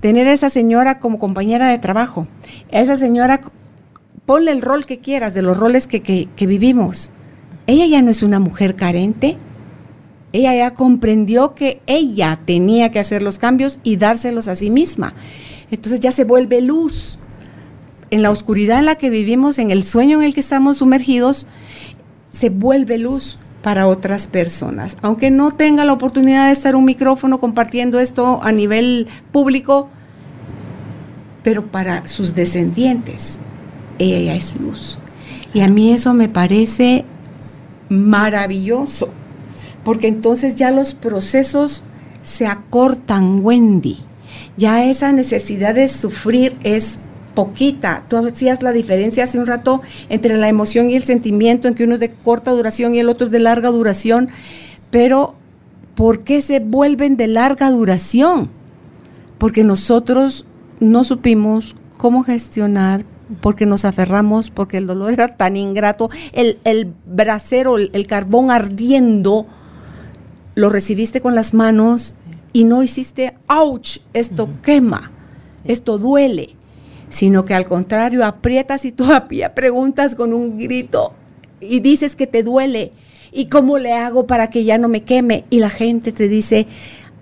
[0.00, 2.26] tener a esa señora como compañera de trabajo,
[2.72, 3.40] a esa señora,
[4.26, 7.12] ponle el rol que quieras de los roles que, que vivimos.
[7.68, 9.36] Ella ya no es una mujer carente,
[10.32, 15.14] ella ya comprendió que ella tenía que hacer los cambios y dárselos a sí misma.
[15.70, 17.18] Entonces ya se vuelve luz
[18.10, 21.46] en la oscuridad en la que vivimos, en el sueño en el que estamos sumergidos,
[22.32, 24.96] se vuelve luz para otras personas.
[25.00, 29.88] Aunque no tenga la oportunidad de estar un micrófono compartiendo esto a nivel público,
[31.42, 33.38] pero para sus descendientes,
[33.98, 34.98] ella es luz.
[35.54, 37.04] Y a mí eso me parece
[37.88, 39.10] maravilloso,
[39.84, 41.84] porque entonces ya los procesos
[42.22, 43.98] se acortan, Wendy.
[44.56, 46.98] Ya esa necesidad de sufrir es
[47.34, 48.04] poquita.
[48.08, 51.84] Tú hacías la diferencia hace un rato entre la emoción y el sentimiento, en que
[51.84, 54.28] uno es de corta duración y el otro es de larga duración,
[54.90, 55.34] pero
[55.94, 58.50] ¿por qué se vuelven de larga duración?
[59.38, 60.46] Porque nosotros
[60.80, 63.04] no supimos cómo gestionar,
[63.40, 69.46] porque nos aferramos, porque el dolor era tan ingrato, el, el brasero, el, carbón ardiendo,
[70.54, 72.14] lo recibiste con las manos
[72.52, 75.10] y no hiciste, ouch, esto quema,
[75.64, 76.54] esto duele
[77.08, 81.14] sino que al contrario, aprietas y todavía preguntas con un grito
[81.60, 82.92] y dices que te duele.
[83.32, 85.44] ¿Y cómo le hago para que ya no me queme?
[85.50, 86.66] Y la gente te dice,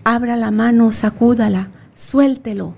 [0.04, 2.74] abra la mano, sacúdala, suéltelo.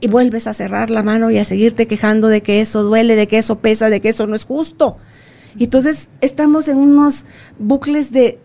[0.00, 3.26] Y vuelves a cerrar la mano y a seguirte quejando de que eso duele, de
[3.26, 4.98] que eso pesa, de que eso no es justo.
[5.56, 7.24] Y entonces estamos en unos
[7.58, 8.38] bucles de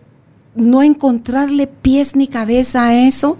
[0.54, 3.36] no encontrarle pies ni cabeza a eso,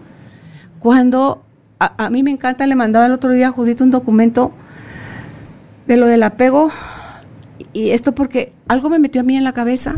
[0.81, 1.45] cuando
[1.79, 4.53] a, mí me encanta, le mandaba el otro día a Judith un documento
[5.87, 6.71] de lo del apego,
[7.73, 9.97] y esto porque algo me metió a mí en la cabeza,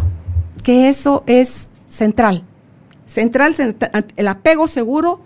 [0.62, 2.44] que eso es central.
[3.06, 3.56] Central,
[4.16, 5.20] el apego seguro,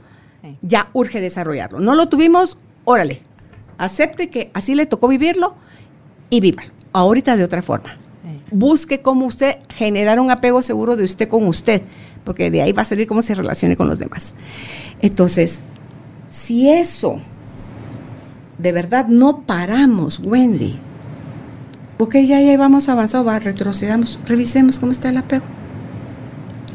[0.62, 1.80] ya urge desarrollarlo.
[1.80, 3.22] No lo tuvimos, órale,
[3.76, 5.54] acepte que así le tocó vivirlo
[6.30, 6.70] y vívalo.
[6.92, 7.96] Ahorita de otra forma.
[8.52, 11.82] Busque cómo usted generar un apego seguro de usted con usted,
[12.24, 14.34] porque de ahí va a salir cómo se relacione con los demás.
[15.00, 15.60] Entonces,
[16.34, 17.18] si eso
[18.58, 20.74] de verdad no paramos, Wendy,
[21.96, 25.44] porque ya llevamos avanzado, va, retrocedamos, revisemos cómo está el apego.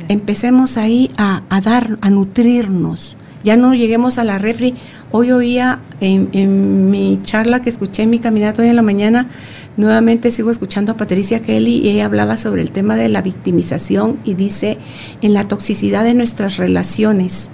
[0.07, 3.17] empecemos ahí a, dar, a nutrirnos.
[3.43, 4.75] Ya no lleguemos a la refri.
[5.11, 9.29] Hoy oía en, mi charla que escuché en mi caminata hoy en la mañana,
[9.77, 14.19] nuevamente sigo escuchando a Patricia Kelly y ella hablaba sobre el tema de la victimización
[14.23, 14.77] y dice
[15.21, 17.49] en la toxicidad de nuestras relaciones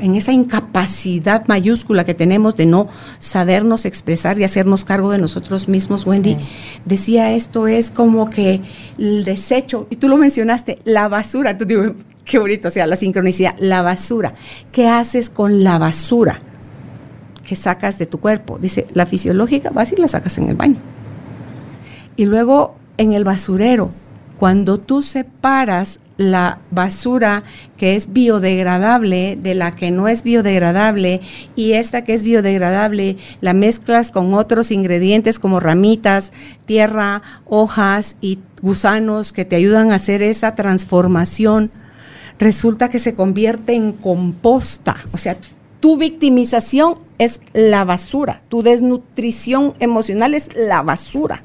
[0.00, 5.68] en esa incapacidad mayúscula que tenemos de no sabernos expresar y hacernos cargo de nosotros
[5.68, 6.36] mismos, Wendy,
[6.84, 8.60] decía esto es como que
[8.98, 12.96] el desecho, y tú lo mencionaste, la basura, tú digo, qué bonito, o sea, la
[12.96, 14.34] sincronicidad, la basura.
[14.72, 16.40] ¿Qué haces con la basura
[17.46, 18.58] que sacas de tu cuerpo?
[18.58, 20.78] Dice, la fisiológica vas y la sacas en el baño.
[22.16, 23.90] Y luego en el basurero,
[24.44, 27.44] cuando tú separas la basura
[27.78, 31.22] que es biodegradable de la que no es biodegradable
[31.56, 36.30] y esta que es biodegradable la mezclas con otros ingredientes como ramitas,
[36.66, 41.70] tierra, hojas y gusanos que te ayudan a hacer esa transformación,
[42.38, 45.06] resulta que se convierte en composta.
[45.12, 45.38] O sea,
[45.80, 51.44] tu victimización es la basura, tu desnutrición emocional es la basura.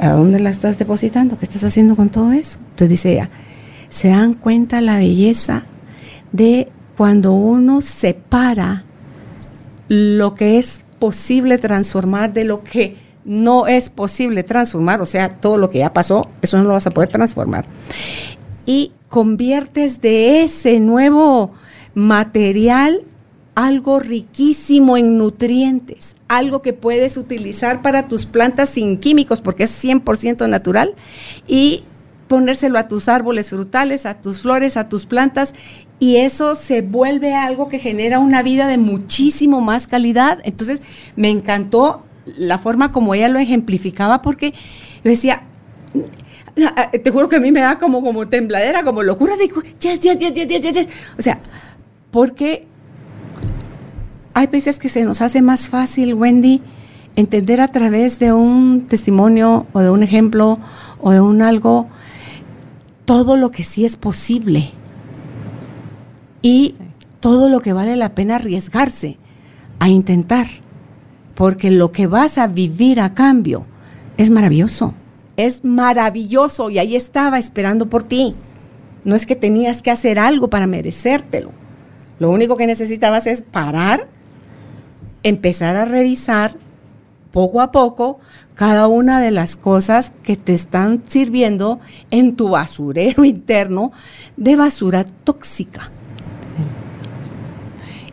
[0.00, 1.38] ¿A dónde la estás depositando?
[1.38, 2.58] ¿Qué estás haciendo con todo eso?
[2.60, 3.30] Entonces dice ella,
[3.88, 5.64] se dan cuenta la belleza
[6.32, 8.84] de cuando uno separa
[9.88, 15.58] lo que es posible transformar de lo que no es posible transformar, o sea, todo
[15.58, 17.64] lo que ya pasó, eso no lo vas a poder transformar.
[18.66, 21.52] Y conviertes de ese nuevo
[21.94, 23.02] material
[23.54, 29.84] algo riquísimo en nutrientes, algo que puedes utilizar para tus plantas sin químicos porque es
[29.84, 30.94] 100% natural
[31.46, 31.84] y
[32.28, 35.54] ponérselo a tus árboles frutales, a tus flores, a tus plantas,
[36.00, 40.38] y eso se vuelve algo que genera una vida de muchísimo más calidad.
[40.44, 40.80] Entonces,
[41.16, 44.52] me encantó la forma como ella lo ejemplificaba, porque
[45.04, 45.42] yo decía,
[47.02, 50.18] te juro que a mí me da como, como tembladera, como locura, digo, yes, yes,
[50.18, 50.88] yes, yes, yes, yes.
[51.18, 51.38] O sea,
[52.10, 52.66] porque
[54.34, 56.60] hay veces que se nos hace más fácil, Wendy,
[57.16, 60.58] entender a través de un testimonio o de un ejemplo
[61.00, 61.88] o de un algo
[63.04, 64.70] todo lo que sí es posible
[66.42, 66.74] y
[67.20, 69.18] todo lo que vale la pena arriesgarse
[69.78, 70.46] a intentar,
[71.34, 73.64] porque lo que vas a vivir a cambio
[74.16, 74.94] es maravilloso,
[75.36, 78.34] es maravilloso y ahí estaba esperando por ti.
[79.04, 81.52] No es que tenías que hacer algo para merecértelo.
[82.18, 84.08] Lo único que necesitabas es parar,
[85.24, 86.56] empezar a revisar
[87.32, 88.20] poco a poco
[88.54, 91.80] cada una de las cosas que te están sirviendo
[92.12, 93.90] en tu basurero interno
[94.36, 95.90] de basura tóxica.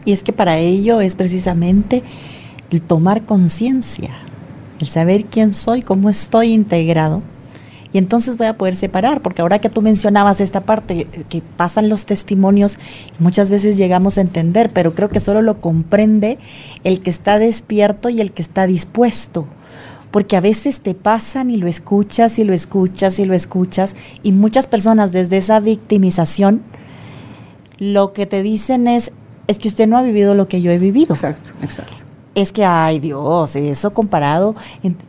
[0.04, 2.02] Y es que para ello es precisamente
[2.72, 4.10] el tomar conciencia,
[4.80, 7.22] el saber quién soy, cómo estoy integrado
[7.94, 11.42] y entonces voy a poder separar, porque ahora que tú mencionabas esta parte, eh, que
[11.42, 12.78] pasan los testimonios,
[13.20, 16.38] muchas veces llegamos a entender, pero creo que solo lo comprende
[16.84, 19.48] el que está despierto y el que está dispuesto.
[20.12, 24.32] Porque a veces te pasan y lo escuchas y lo escuchas y lo escuchas, y
[24.32, 26.64] muchas personas desde esa victimización,
[27.78, 29.12] lo que te dicen es,
[29.48, 31.14] es que usted no ha vivido lo que yo he vivido.
[31.14, 34.56] Exacto, exacto es que, ay Dios, eso comparado,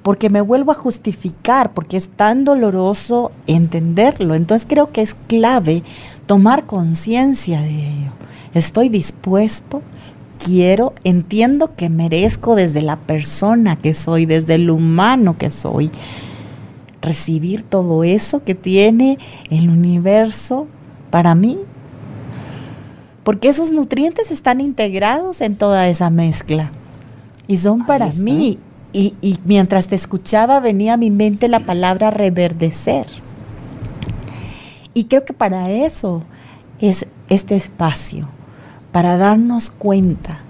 [0.02, 4.34] porque me vuelvo a justificar, porque es tan doloroso entenderlo.
[4.34, 5.84] Entonces creo que es clave
[6.26, 8.12] tomar conciencia de ello.
[8.54, 9.82] Estoy dispuesto,
[10.44, 15.90] quiero, entiendo que merezco desde la persona que soy, desde el humano que soy,
[17.00, 20.66] recibir todo eso que tiene el universo
[21.10, 21.58] para mí.
[23.22, 26.72] Porque esos nutrientes están integrados en toda esa mezcla
[27.52, 28.58] y son para mí.
[28.94, 33.06] Y, y, mientras te escuchaba venía a mi mente la palabra reverdecer.
[34.94, 36.24] Y creo que para eso
[36.78, 38.28] es este espacio,
[38.90, 40.40] para darnos cuenta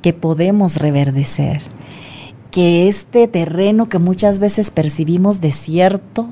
[0.00, 1.62] que podemos reverdecer,
[2.52, 6.28] que este terreno que muchas veces percibimos desierto,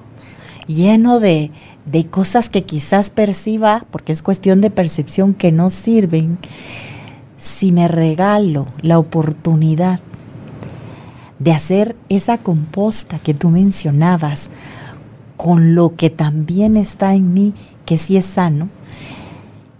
[0.69, 1.51] lleno de,
[1.85, 6.39] de cosas que quizás perciba, porque es cuestión de percepción que no sirven,
[7.37, 10.01] si me regalo la oportunidad
[11.43, 14.51] de hacer esa composta que tú mencionabas
[15.37, 17.53] con lo que también está en mí,
[17.85, 18.69] que sí es sano,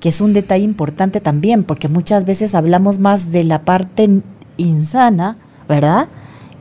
[0.01, 4.23] que es un detalle importante también, porque muchas veces hablamos más de la parte
[4.57, 5.39] insana,
[5.69, 6.09] ¿verdad?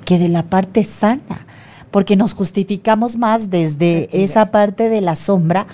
[0.05, 1.47] Que de la parte sana,
[1.89, 5.65] porque nos justificamos más desde esa parte de la sombra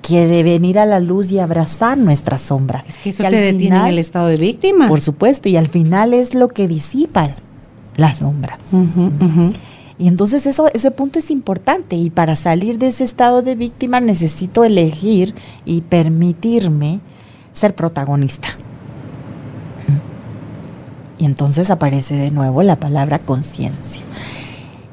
[0.00, 2.84] que de venir a la luz y abrazar nuestra sombra.
[2.86, 4.86] Es que eso te detiene en el estado de víctima.
[4.86, 7.34] Por supuesto, y al final es lo que disipa
[7.96, 8.58] la sombra.
[9.98, 14.00] Y entonces eso, ese punto es importante y para salir de ese estado de víctima
[14.00, 15.34] necesito elegir
[15.64, 17.00] y permitirme
[17.52, 18.48] ser protagonista.
[21.18, 24.02] Y entonces aparece de nuevo la palabra conciencia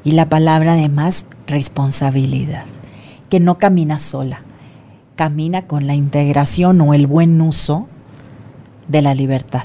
[0.04, 2.64] y la palabra además responsabilidad,
[3.28, 4.40] que no camina sola,
[5.16, 7.88] camina con la integración o el buen uso
[8.88, 9.64] de la libertad.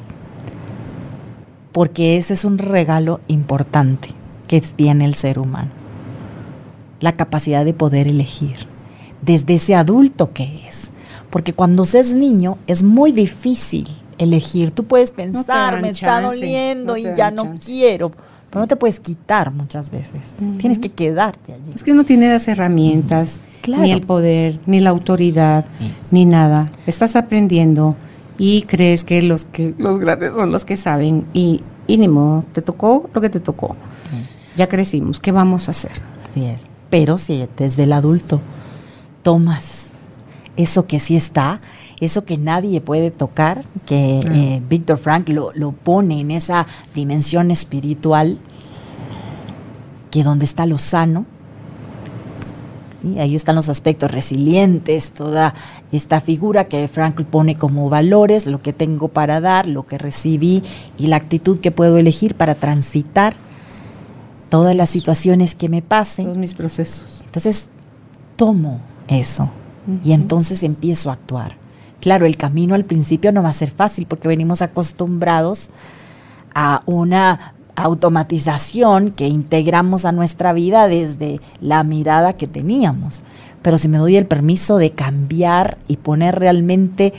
[1.72, 4.10] Porque ese es un regalo importante
[4.48, 5.72] que tiene el ser humano.
[7.00, 8.68] La capacidad de poder elegir
[9.22, 10.92] desde ese adulto que es.
[11.30, 14.72] Porque cuando se es niño es muy difícil elegir.
[14.72, 18.12] Tú puedes pensar, me está doliendo y ya no quiero.
[18.50, 20.36] Pero no te puedes quitar muchas veces.
[20.58, 21.72] Tienes que quedarte allí.
[21.74, 25.66] Es que no tiene las herramientas, ni el poder, ni la autoridad,
[26.10, 26.66] ni nada.
[26.88, 27.96] Estás aprendiendo
[28.40, 32.46] y crees que los que los grandes son los que saben y, y ni modo,
[32.54, 33.76] te tocó lo que te tocó.
[34.56, 35.92] Ya crecimos, ¿qué vamos a hacer?
[36.28, 36.64] Así es.
[36.90, 38.42] Pero si desde el adulto
[39.22, 39.92] tomas
[40.56, 41.62] eso que sí está,
[42.00, 46.66] eso que nadie puede tocar, que eh, Víctor Frank lo, lo, pone en esa
[46.96, 48.40] dimensión espiritual,
[50.12, 51.26] que donde está lo sano,
[53.04, 55.54] y ahí están los aspectos resilientes, toda
[55.92, 60.64] esta figura que Frank pone como valores, lo que tengo para dar, lo que recibí
[60.98, 63.34] y la actitud que puedo elegir para transitar
[64.50, 66.26] todas las situaciones que me pasen.
[66.26, 67.22] Todos mis procesos.
[67.26, 67.70] Entonces,
[68.36, 69.50] tomo eso
[70.04, 71.58] y entonces empiezo a actuar.
[72.00, 75.70] Claro, el camino al principio no va a ser fácil porque venimos acostumbrados
[76.54, 77.54] a una
[77.84, 83.24] automatización que integramos a nuestra vida desde la mirada que teníamos.
[83.62, 87.14] Pero si me doy el permiso de cambiar y poner realmente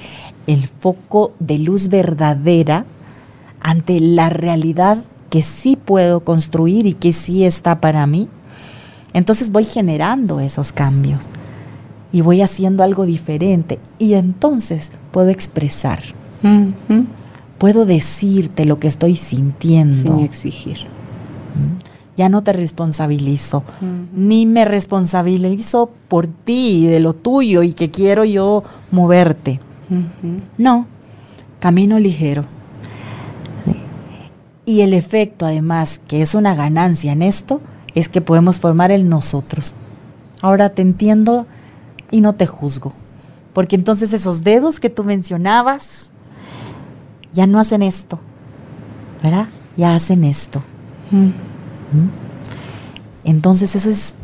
[0.47, 2.85] el foco de luz verdadera
[3.61, 4.99] ante la realidad
[5.29, 8.29] que sí puedo construir y que sí está para mí,
[9.13, 11.29] entonces voy generando esos cambios
[12.13, 16.01] y voy haciendo algo diferente y entonces puedo expresar
[17.61, 20.17] puedo decirte lo que estoy sintiendo.
[20.17, 20.79] Sin exigir.
[22.17, 23.65] Ya no te responsabilizo,
[24.15, 29.61] ni me responsabilizo por ti y de lo tuyo y que quiero yo moverte.
[30.57, 30.87] No,
[31.61, 32.47] camino ligero.
[34.65, 37.61] Y el efecto, además, que es una ganancia en esto,
[37.95, 39.75] es que podemos formar el nosotros.
[40.41, 41.47] Ahora te entiendo
[42.11, 42.95] y no te juzgo.
[43.53, 46.11] Porque entonces esos dedos que tú mencionabas,
[47.33, 48.21] ya no hacen esto,
[49.23, 49.47] ¿verdad?
[49.77, 50.63] Ya hacen esto.
[51.11, 51.27] Mm.
[51.27, 52.11] ¿Mm?
[53.25, 54.17] Entonces eso es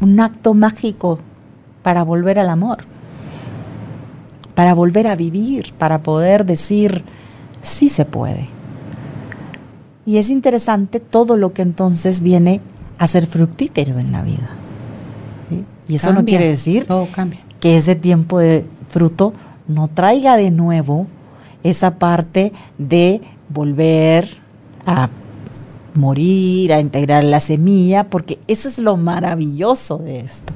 [0.00, 1.18] un acto mágico
[1.82, 2.84] para volver al amor,
[4.54, 7.04] para volver a vivir, para poder decir,
[7.60, 8.48] sí se puede.
[10.06, 12.60] Y es interesante todo lo que entonces viene
[12.98, 14.50] a ser fructífero en la vida.
[15.88, 16.86] Y eso no quiere decir
[17.58, 19.32] que ese tiempo de fruto
[19.66, 21.06] no traiga de nuevo
[21.62, 24.38] esa parte de volver
[24.86, 25.08] a
[25.94, 30.52] morir, a integrar la semilla, porque eso es lo maravilloso de esto,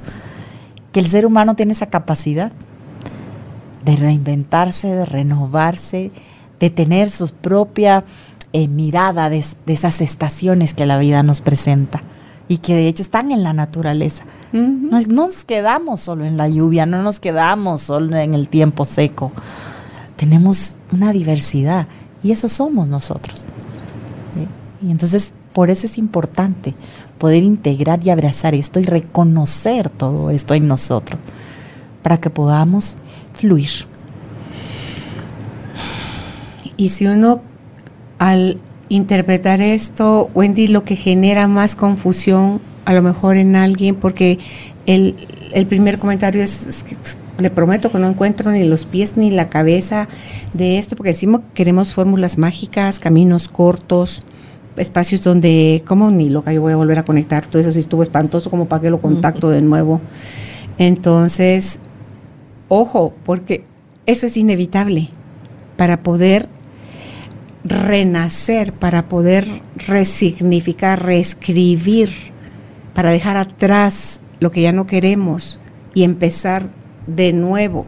[0.92, 2.52] que el ser humano tiene esa capacidad
[3.84, 6.10] de reinventarse, de renovarse,
[6.60, 8.04] de tener su propia
[8.52, 12.02] eh, mirada de, esas estaciones que la vida nos presenta
[12.46, 14.24] y que de hecho están en la naturaleza.
[14.52, 19.32] no, nos quedamos solo en la lluvia, no nos quedamos solo en el tiempo seco
[20.16, 21.86] tenemos una diversidad
[22.22, 23.46] y eso somos nosotros.
[24.82, 26.74] Y entonces por eso es importante
[27.18, 31.20] poder integrar y abrazar esto y reconocer todo esto en nosotros
[32.02, 32.96] para que podamos
[33.32, 33.70] fluir.
[36.76, 37.40] Y si uno
[38.18, 38.58] al
[38.88, 44.38] interpretar esto, Wendy, lo que genera más confusión a lo mejor en alguien, porque
[44.86, 45.14] el,
[45.52, 46.84] el primer comentario es,
[47.38, 50.08] le prometo que no encuentro ni los pies ni la cabeza
[50.52, 54.22] de esto, porque decimos queremos fórmulas mágicas, caminos cortos,
[54.76, 57.46] espacios donde, ¿cómo ni loca yo voy a volver a conectar?
[57.46, 60.00] Todo eso si estuvo espantoso, como para que lo contacto de nuevo.
[60.78, 61.80] Entonces,
[62.68, 63.64] ojo, porque
[64.06, 65.10] eso es inevitable
[65.76, 66.48] para poder
[67.64, 69.46] renacer, para poder
[69.86, 72.10] resignificar, reescribir,
[72.94, 75.58] para dejar atrás lo que ya no queremos
[75.94, 76.68] y empezar
[77.06, 77.86] de nuevo.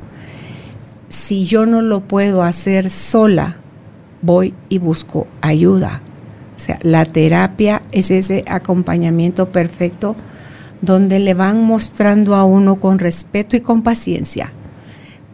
[1.08, 3.56] Si yo no lo puedo hacer sola,
[4.22, 6.02] voy y busco ayuda.
[6.56, 10.16] O sea, la terapia es ese acompañamiento perfecto
[10.80, 14.52] donde le van mostrando a uno con respeto y con paciencia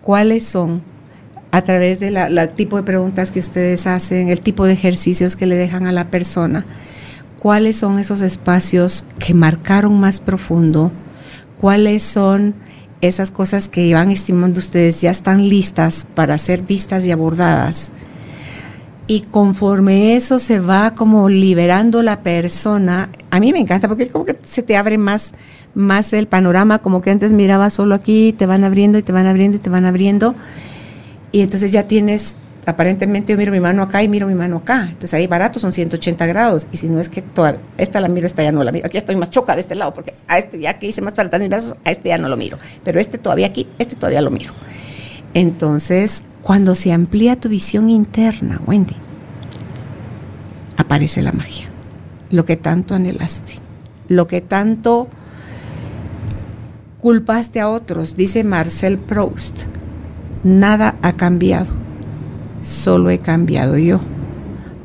[0.03, 0.83] cuáles son
[1.53, 5.47] a través del la tipo de preguntas que ustedes hacen, el tipo de ejercicios que
[5.47, 6.65] le dejan a la persona,
[7.39, 10.93] cuáles son esos espacios que marcaron más profundo,
[11.61, 12.55] cuáles son
[13.03, 17.91] esas cosas que van estimando ustedes ya están listas para ser vistas y abordadas.
[19.09, 24.25] Y conforme eso se va como liberando la persona, a mí me encanta porque como
[24.25, 25.35] que se te abre más,
[25.75, 29.27] más el panorama, como que antes miraba solo aquí, te van abriendo y te van
[29.27, 30.37] abriendo y te van abriendo.
[31.33, 32.37] Y entonces ya tienes
[32.67, 34.83] aparentemente yo miro mi mano acá y miro mi mano acá.
[34.83, 36.69] Entonces ahí barato son 180 grados.
[36.73, 38.87] Y si no es que toda, esta la miro, esta ya no la miro.
[38.87, 41.39] Aquí estoy más choca de este lado, porque a este ya que hice más para
[41.39, 42.59] mis brazos, a este ya no lo miro.
[42.85, 44.53] Pero este todavía aquí, este todavía lo miro.
[45.35, 48.97] Entonces, cuando se amplía tu visión interna, Wendy,
[50.77, 51.69] aparece la magia.
[52.31, 53.55] Lo que tanto anhelaste,
[54.09, 55.09] lo que tanto
[56.99, 59.65] culpaste a otros, dice Marcel Proust,
[60.45, 61.83] nada ha cambiado
[62.63, 64.01] solo he cambiado yo.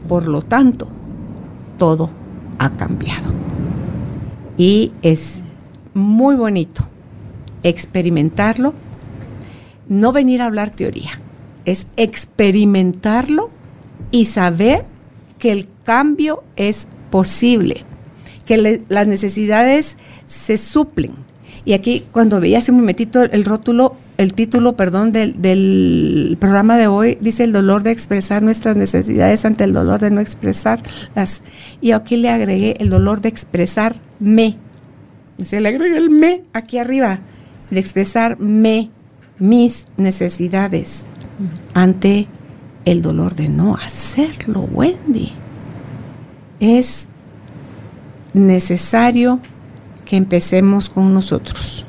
[0.08, 0.88] Por lo tanto,
[1.78, 2.10] todo
[2.60, 3.34] ha cambiado.
[4.58, 5.42] Y es
[5.94, 6.88] muy bonito
[7.64, 8.74] experimentarlo,
[9.88, 11.12] no venir a hablar teoría,
[11.66, 13.50] es experimentarlo
[14.12, 14.86] y saber
[15.40, 17.84] que el cambio es posible,
[18.46, 21.12] que las necesidades se suplen.
[21.66, 26.88] Y aquí cuando veía hace un momentito el rótulo, el título, perdón, del, programa de
[26.88, 31.44] hoy dice el dolor de expresar nuestras necesidades ante el dolor de no expresarlas.
[31.82, 34.58] Y aquí le agregué el dolor de expresarme.
[35.44, 37.20] Se le agregué el me aquí arriba,
[37.70, 38.90] de expresarme
[39.38, 41.06] mis necesidades
[41.76, 42.28] ante
[42.86, 45.34] el dolor de no hacerlo, Wendy.
[46.60, 47.08] Es
[48.34, 49.40] necesario
[50.06, 51.87] que empecemos con nosotros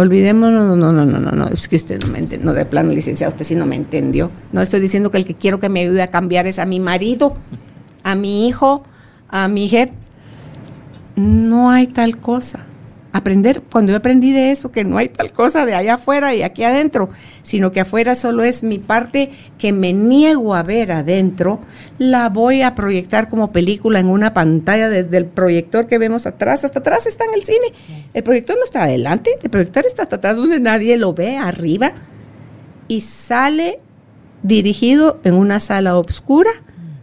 [0.00, 2.90] Olvidémonos, no, no, no, no, no, es que usted no me entendió, no de plano
[2.90, 4.30] licenciado, usted sí no me entendió.
[4.50, 6.80] No estoy diciendo que el que quiero que me ayude a cambiar es a mi
[6.80, 7.36] marido,
[8.02, 8.82] a mi hijo,
[9.28, 9.92] a mi jefe.
[11.16, 12.60] No hay tal cosa
[13.12, 16.42] aprender, cuando yo aprendí de eso, que no hay tal cosa de allá afuera y
[16.42, 17.08] aquí adentro,
[17.42, 21.60] sino que afuera solo es mi parte que me niego a ver adentro,
[21.98, 26.64] la voy a proyectar como película en una pantalla desde el proyector que vemos atrás,
[26.64, 27.72] hasta atrás está en el cine.
[28.14, 31.92] El proyector no está adelante, el proyector está hasta atrás donde nadie lo ve, arriba,
[32.86, 33.80] y sale
[34.42, 36.50] dirigido en una sala oscura,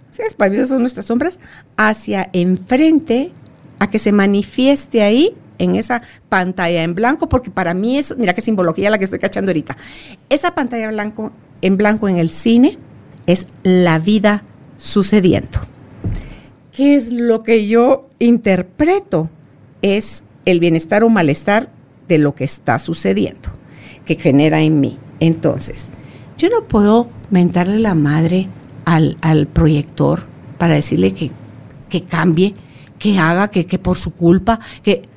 [0.09, 0.23] ¿sí?
[0.65, 1.39] son nuestras sombras,
[1.75, 3.31] hacia enfrente
[3.79, 8.33] a que se manifieste ahí en esa pantalla en blanco, porque para mí eso, mira
[8.33, 9.77] qué simbología la que estoy cachando ahorita.
[10.29, 11.31] Esa pantalla blanco,
[11.61, 12.77] en blanco en el cine
[13.25, 14.43] es la vida
[14.77, 15.59] sucediendo.
[16.71, 19.29] ¿Qué es lo que yo interpreto?
[19.81, 21.69] Es el bienestar o malestar
[22.07, 23.49] de lo que está sucediendo,
[24.05, 24.97] que genera en mí.
[25.19, 25.89] Entonces,
[26.37, 28.47] yo no puedo mentarle la madre
[28.85, 30.23] al, proyector
[30.57, 31.31] para decirle que,
[31.89, 32.53] que cambie,
[32.99, 35.09] que haga, que, que por su culpa, que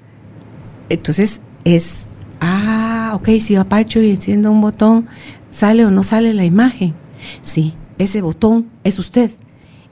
[0.91, 2.07] entonces es,
[2.41, 5.07] ah, ok, si yo apacho y enciendo un botón,
[5.51, 6.95] ¿sale o no sale la imagen?
[7.43, 9.31] Sí, ese botón es usted.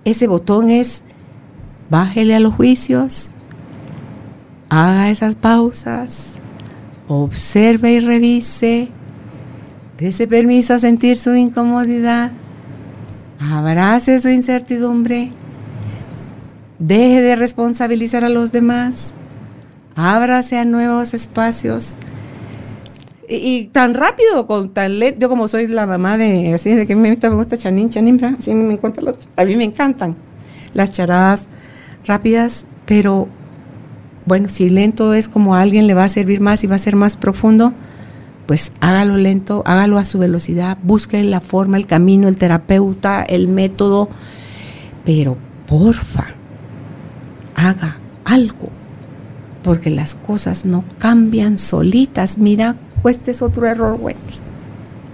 [0.05, 1.05] Ese botón es,
[1.89, 3.33] bájele a los juicios,
[4.69, 6.35] haga esas pausas,
[7.07, 8.89] observe y revise,
[9.99, 12.33] dése permiso a sentir su incomodidad,
[13.39, 15.31] abrace su incertidumbre,
[16.79, 19.15] deje de responsabilizar a los demás
[19.99, 21.97] ábrase a nuevos espacios.
[23.29, 26.97] Y, tan rápido, con tan lento, yo como soy la mamá de, así de que
[26.97, 30.17] me gusta, me gusta chanín, chanín, así me encantan a mí me encantan
[30.73, 31.49] las charadas
[32.07, 33.29] rápidas, pero
[34.25, 36.79] bueno, si lento es como a alguien le va a servir más y va a
[36.79, 37.75] ser más profundo,
[38.47, 43.49] pues hágalo lento, hágalo a su velocidad, busque la forma, el camino, el terapeuta, el
[43.49, 44.09] método,
[45.05, 45.37] pero
[45.67, 46.29] porfa,
[47.57, 48.78] haga algo
[49.63, 52.39] porque las cosas no cambian solitas.
[52.39, 54.35] Mira, este es otro error, Wendy.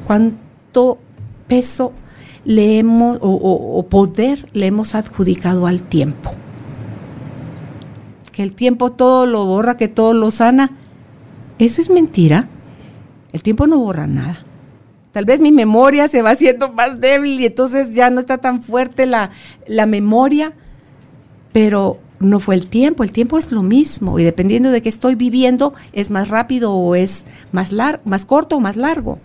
[0.06, 0.98] ¿Cuánto
[1.46, 1.92] peso
[2.44, 6.32] le hemos, o, poder le hemos adjudicado al tiempo?
[8.32, 10.70] Que el tiempo todo lo borra, que todo lo sana.
[11.58, 12.48] Eso es mentira.
[13.32, 14.44] El tiempo no borra nada.
[15.12, 18.62] Tal vez mi memoria se va haciendo más débil y entonces ya no está tan
[18.62, 19.30] fuerte la,
[19.68, 20.54] la memoria,
[21.52, 25.14] pero no fue el tiempo, el tiempo es lo mismo y dependiendo de qué estoy
[25.14, 27.72] viviendo es más rápido o es más,
[28.04, 29.18] más corto o más largo.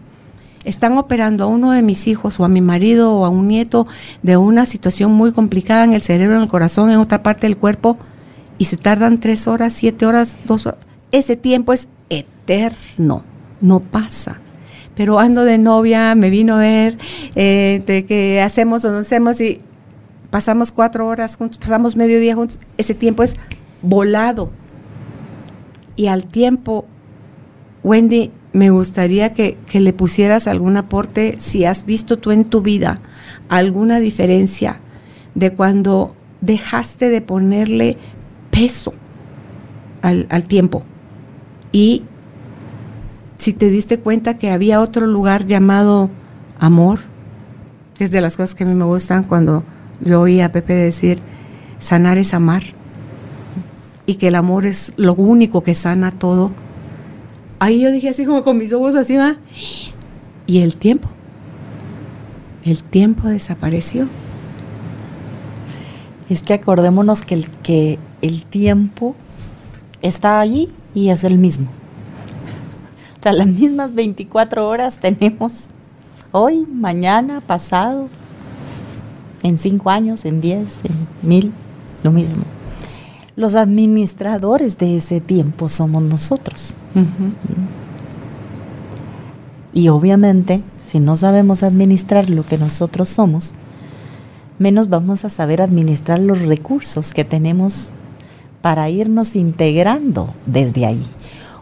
[0.65, 3.87] Están operando a uno de mis hijos o a mi marido o a un nieto
[4.23, 7.57] de una situación muy complicada en el cerebro, en el corazón, en otra parte del
[7.57, 7.97] cuerpo
[8.57, 10.79] y se tardan tres horas, siete horas, dos horas.
[11.11, 13.23] Ese tiempo es eterno,
[13.61, 14.41] no pasa
[14.99, 16.97] pero ando de novia, me vino a ver,
[17.35, 19.61] eh, de qué hacemos o no hacemos, y
[20.29, 23.35] pasamos cuatro horas juntos, pasamos medio día juntos, ese tiempo es
[23.81, 24.51] volado.
[25.95, 26.85] Y al tiempo,
[27.83, 32.61] Wendy, me gustaría que, que le pusieras algún aporte, si has visto tú en tu
[32.61, 32.99] vida
[33.47, 34.79] alguna diferencia
[35.35, 37.97] de cuando dejaste de ponerle
[38.49, 38.93] peso
[40.01, 40.83] al, al tiempo
[41.71, 42.03] y
[43.37, 46.09] si te diste cuenta que había otro lugar llamado
[46.59, 46.99] amor,
[47.95, 49.63] que es de las cosas que a mí me gustan cuando
[50.01, 51.19] yo oí a Pepe decir,
[51.79, 52.63] sanar es amar,
[54.05, 56.51] y que el amor es lo único que sana todo.
[57.59, 59.37] Ahí yo dije así como con mis ojos así, va,
[60.47, 61.09] y el tiempo,
[62.63, 64.07] el tiempo desapareció.
[66.29, 69.15] Es que acordémonos que el, que el tiempo
[70.01, 71.67] está allí y es el mismo.
[73.25, 75.67] O las mismas 24 horas tenemos
[76.31, 78.07] hoy, mañana, pasado,
[79.43, 81.53] en 5 años, en 10, en mil,
[82.03, 82.43] lo mismo.
[83.35, 86.75] Los administradores de ese tiempo somos nosotros.
[89.73, 93.53] Y obviamente, si no sabemos administrar lo que nosotros somos,
[94.57, 97.91] menos vamos a saber administrar los recursos que tenemos
[98.61, 101.03] para irnos integrando desde ahí.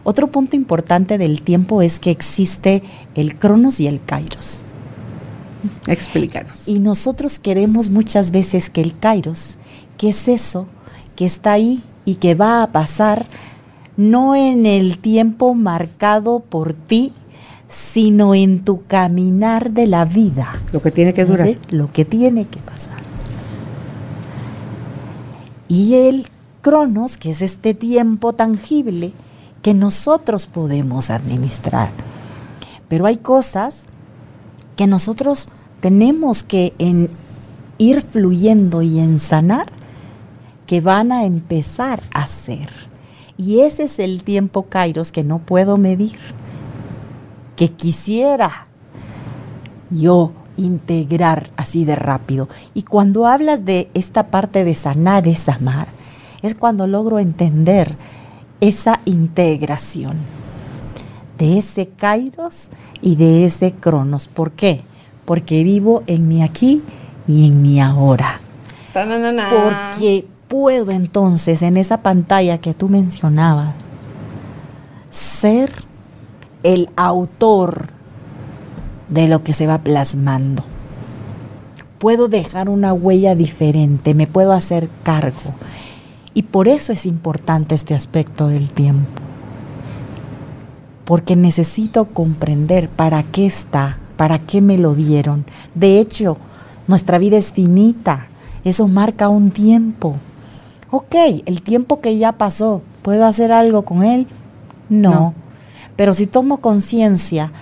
[0.02, 2.82] Otro punto importante del tiempo es que existe
[3.14, 4.64] el cronos y el kairos.
[5.86, 6.68] Explícanos.
[6.68, 9.56] Y nosotros queremos muchas veces que el kairos,
[9.96, 10.66] que es eso
[11.16, 13.26] que está ahí y que va a pasar,
[13.96, 17.12] no en el tiempo marcado por ti,
[17.66, 20.52] sino en tu caminar de la vida.
[20.72, 21.58] Lo que tiene que durar.
[21.70, 22.96] Lo que tiene que pasar.
[25.66, 26.28] Y el
[26.62, 29.12] cronos, que es este tiempo tangible,
[29.60, 31.90] que nosotros podemos administrar.
[32.88, 33.87] Pero hay cosas
[34.78, 35.48] que nosotros
[35.80, 36.72] tenemos que
[37.78, 39.66] ir fluyendo y en sanar
[40.66, 42.70] que van a empezar a ser.
[43.36, 46.20] Y ese es el tiempo, Kairos, que no puedo medir,
[47.56, 48.68] que quisiera
[49.90, 52.48] yo integrar así de rápido.
[52.72, 55.88] Y cuando hablas de esta parte de sanar es amar,
[56.40, 57.96] es cuando logro entender
[58.60, 60.37] esa integración
[61.38, 62.70] de ese kairos
[63.00, 64.28] y de ese cronos.
[64.28, 64.82] ¿Por qué?
[65.24, 66.82] Porque vivo en mi aquí
[67.26, 68.40] y en mi ahora.
[69.50, 73.74] Porque puedo entonces en esa pantalla que tú mencionabas
[75.10, 75.70] ser
[76.62, 77.88] el autor
[79.08, 80.64] de lo que se va plasmando.
[81.98, 85.54] Puedo dejar una huella diferente, me puedo hacer cargo.
[86.34, 89.10] Y por eso es importante este aspecto del tiempo.
[91.08, 95.46] Porque necesito comprender para qué está, para qué me lo dieron.
[95.74, 96.36] De hecho,
[96.86, 98.26] nuestra vida es finita.
[98.62, 100.16] Eso marca un tiempo.
[100.90, 101.14] Ok,
[101.46, 104.26] el tiempo que ya pasó, ¿puedo hacer algo con él?
[104.90, 105.10] No.
[105.10, 105.34] no.
[105.96, 107.52] Pero si tomo conciencia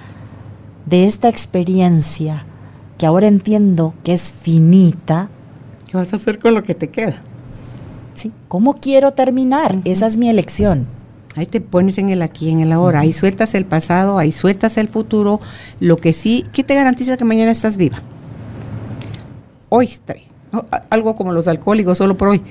[0.84, 2.46] de esta experiencia,
[2.98, 5.28] que ahora entiendo que es finita,
[5.86, 7.22] ¿qué vas a hacer con lo que te queda?
[8.48, 9.76] ¿Cómo quiero terminar?
[9.84, 10.95] Esa es mi elección.
[11.36, 14.78] Ahí te pones en el aquí, en el ahora, ahí sueltas el pasado, ahí sueltas
[14.78, 15.38] el futuro.
[15.80, 18.00] Lo que sí, ¿qué te garantiza que mañana estás viva?
[19.68, 20.22] Hoy estoy.
[20.88, 22.42] Algo como los alcohólicos, solo por hoy.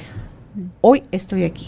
[0.81, 1.67] Hoy estoy aquí.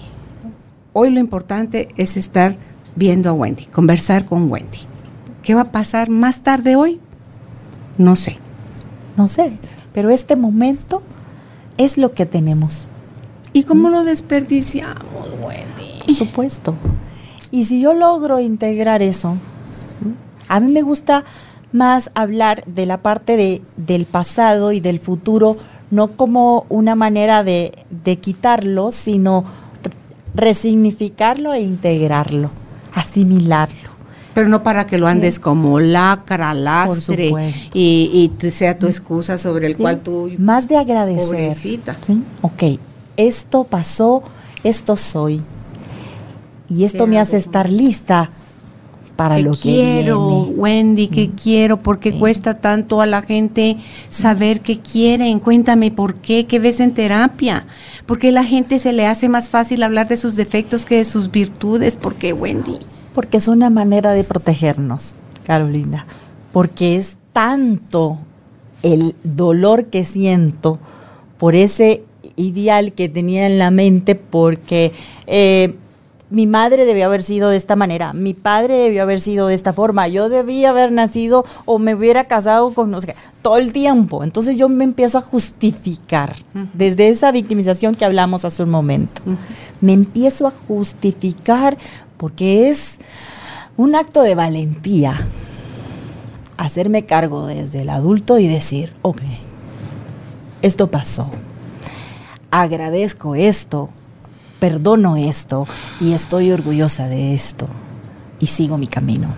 [0.93, 2.55] Hoy lo importante es estar
[2.95, 4.79] viendo a Wendy, conversar con Wendy.
[5.41, 6.99] ¿Qué va a pasar más tarde hoy?
[7.97, 8.37] No sé.
[9.15, 9.57] No sé,
[9.91, 11.01] pero este momento
[11.77, 12.89] es lo que tenemos.
[13.53, 16.05] ¿Y cómo lo desperdiciamos, Wendy?
[16.05, 16.75] Por supuesto.
[17.51, 19.35] Y si yo logro integrar eso,
[20.47, 21.23] a mí me gusta
[21.71, 25.57] más hablar de la parte de, del pasado y del futuro,
[25.91, 29.43] no como una manera de, de quitarlo, sino
[30.33, 32.51] resignificarlo e integrarlo,
[32.93, 33.87] asimilarlo.
[34.33, 37.33] Pero no para que lo andes como lacra, lastre
[37.73, 40.29] y, y, sea tu excusa sobre el cual tú...
[40.37, 41.25] Más de agradecer.
[41.25, 41.97] Pobrecita.
[42.01, 42.21] ¿Sí?
[42.43, 42.79] Ok,
[43.17, 44.21] esto pasó,
[44.63, 45.41] esto soy.
[46.69, 48.31] Y esto me hace estar lista
[49.17, 51.31] para lo que quiero, Wendy, que mm.
[51.31, 53.77] quiero, porque cuesta tanto a la gente
[54.09, 55.39] saber qué quieren.
[55.39, 57.65] Cuéntame por qué, qué ves en terapia.
[58.05, 61.31] Porque la gente se le hace más fácil hablar de sus defectos que de sus
[61.31, 61.95] virtudes.
[61.95, 62.77] ¿Por qué, Wendy?
[63.13, 65.15] Porque es una manera de protegernos,
[65.45, 66.05] Carolina.
[66.53, 68.19] Porque es tanto
[68.83, 70.79] el dolor que siento
[71.37, 72.03] por ese
[72.35, 74.91] ideal que tenía en la mente porque
[75.25, 75.75] eh,
[76.29, 79.71] mi madre debió haber sido de esta manera, mi padre debió haber sido de esta
[79.73, 84.23] forma, yo debía haber nacido o me hubiera casado con, no sé, todo el tiempo.
[84.23, 86.35] Entonces yo me empiezo a justificar
[86.73, 89.21] desde esa victimización que hablamos hace un momento.
[89.79, 91.77] Me empiezo a justificar
[92.17, 92.97] porque es
[93.77, 95.27] un acto de valentía
[96.57, 99.21] hacerme cargo desde el adulto y decir, ok,
[100.61, 101.29] esto pasó,
[102.51, 103.89] agradezco esto,
[104.59, 105.67] perdono esto
[105.99, 107.67] y estoy orgullosa de esto
[108.39, 109.29] y sigo mi camino.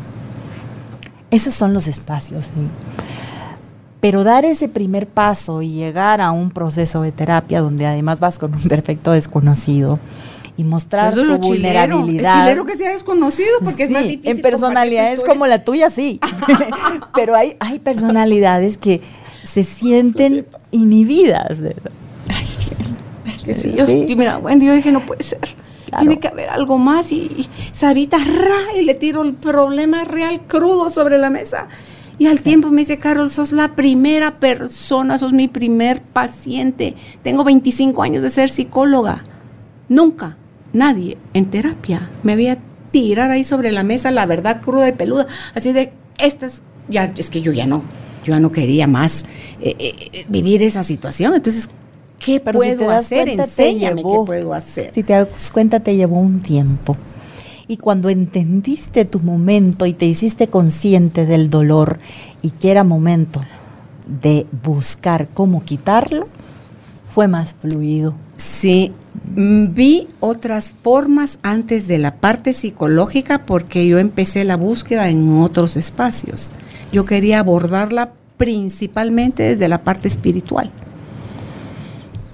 [1.31, 2.51] Esos son los espacios.
[3.99, 8.39] Pero dar ese primer paso y llegar a un proceso de terapia donde además vas
[8.39, 9.99] con un perfecto desconocido
[10.57, 12.35] y mostrar tu vulnerabilidad.
[12.35, 14.29] El chilero que sea desconocido porque es más difícil.
[14.29, 16.19] En personalidades como la tuya sí.
[17.13, 19.01] Pero hay, hay personalidades que
[19.43, 21.59] se sienten inhibidas.
[21.59, 21.91] ¿verdad?
[23.53, 23.85] Sí, yo,
[24.15, 25.39] mira, bueno, yo dije, no puede ser.
[25.97, 27.11] Tiene que haber algo más.
[27.11, 31.67] Y, Sarita, ra, y le tiro el problema real crudo sobre la mesa.
[32.17, 36.95] Y al tiempo me dice, Carol, sos la primera persona, sos mi primer paciente.
[37.23, 39.23] Tengo 25 años de ser psicóloga.
[39.87, 40.37] Nunca,
[40.73, 42.59] nadie en terapia me había
[42.91, 45.27] tirar ahí sobre la mesa la verdad cruda y peluda.
[45.55, 47.83] Así de, esto es, ya, es que yo ya no,
[48.25, 49.25] yo ya no quería más
[49.61, 51.33] eh, eh, eh, vivir esa situación.
[51.33, 51.69] Entonces,
[52.19, 53.29] ¿Qué puedo hacer?
[53.29, 54.91] Enséñame qué puedo hacer.
[54.93, 56.97] Si te das cuenta, te llevó un tiempo.
[57.67, 61.99] Y cuando entendiste tu momento y te hiciste consciente del dolor
[62.41, 63.43] y que era momento
[64.21, 66.27] de buscar cómo quitarlo,
[67.07, 68.15] fue más fluido.
[68.37, 68.91] Sí,
[69.35, 75.39] mm, vi otras formas antes de la parte psicológica porque yo empecé la búsqueda en
[75.39, 76.51] otros espacios.
[76.91, 80.71] Yo quería abordarla principalmente desde la parte espiritual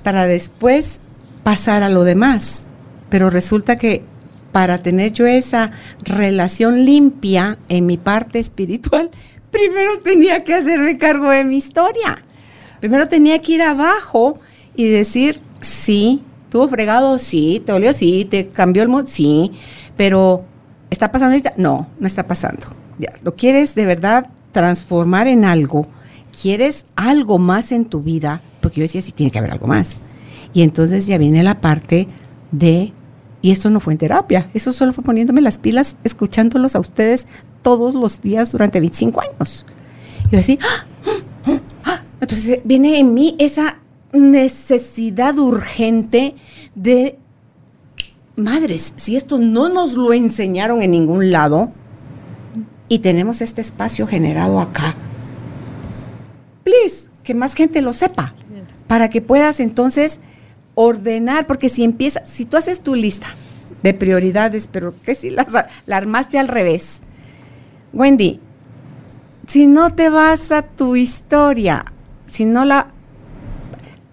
[0.05, 1.01] para después
[1.41, 2.63] pasar a lo demás.
[3.09, 4.03] Pero resulta que
[4.51, 5.71] para tener yo esa
[6.03, 9.09] relación limpia en mi parte espiritual,
[9.51, 12.21] primero tenía que hacerme cargo de mi historia.
[12.79, 14.39] Primero tenía que ir abajo
[14.75, 19.53] y decir, sí, tuvo fregado, sí, te olió, sí, te cambió el mundo, sí,
[19.97, 20.45] pero
[20.91, 21.53] ¿está pasando ahorita?
[21.57, 22.67] No, no está pasando.
[22.99, 25.87] Ya, ¿Lo quieres de verdad transformar en algo?
[26.41, 28.41] ¿Quieres algo más en tu vida?
[28.65, 29.99] porque yo decía, sí, tiene que haber algo más.
[30.51, 32.07] Y entonces ya viene la parte
[32.51, 32.93] de,
[33.43, 37.27] y esto no fue en terapia, eso solo fue poniéndome las pilas, escuchándolos a ustedes
[37.61, 39.67] todos los días durante 25 años.
[40.29, 41.11] Y yo decía, ¡Ah!
[41.45, 41.59] ¡Ah!
[41.83, 42.03] ¡Ah!
[42.19, 43.77] entonces viene en mí esa
[44.13, 46.33] necesidad urgente
[46.73, 47.19] de,
[48.35, 51.71] madres, si esto no nos lo enseñaron en ningún lado
[52.89, 54.95] y tenemos este espacio generado acá,
[56.65, 58.33] please, que más gente lo sepa
[58.87, 60.19] para que puedas entonces
[60.73, 63.27] ordenar, porque si empiezas, si tú haces tu lista
[63.83, 65.45] de prioridades, pero que si la
[65.89, 67.01] armaste al revés,
[67.93, 68.41] Wendy,
[69.47, 71.85] si no te vas a tu historia,
[72.25, 72.87] si no la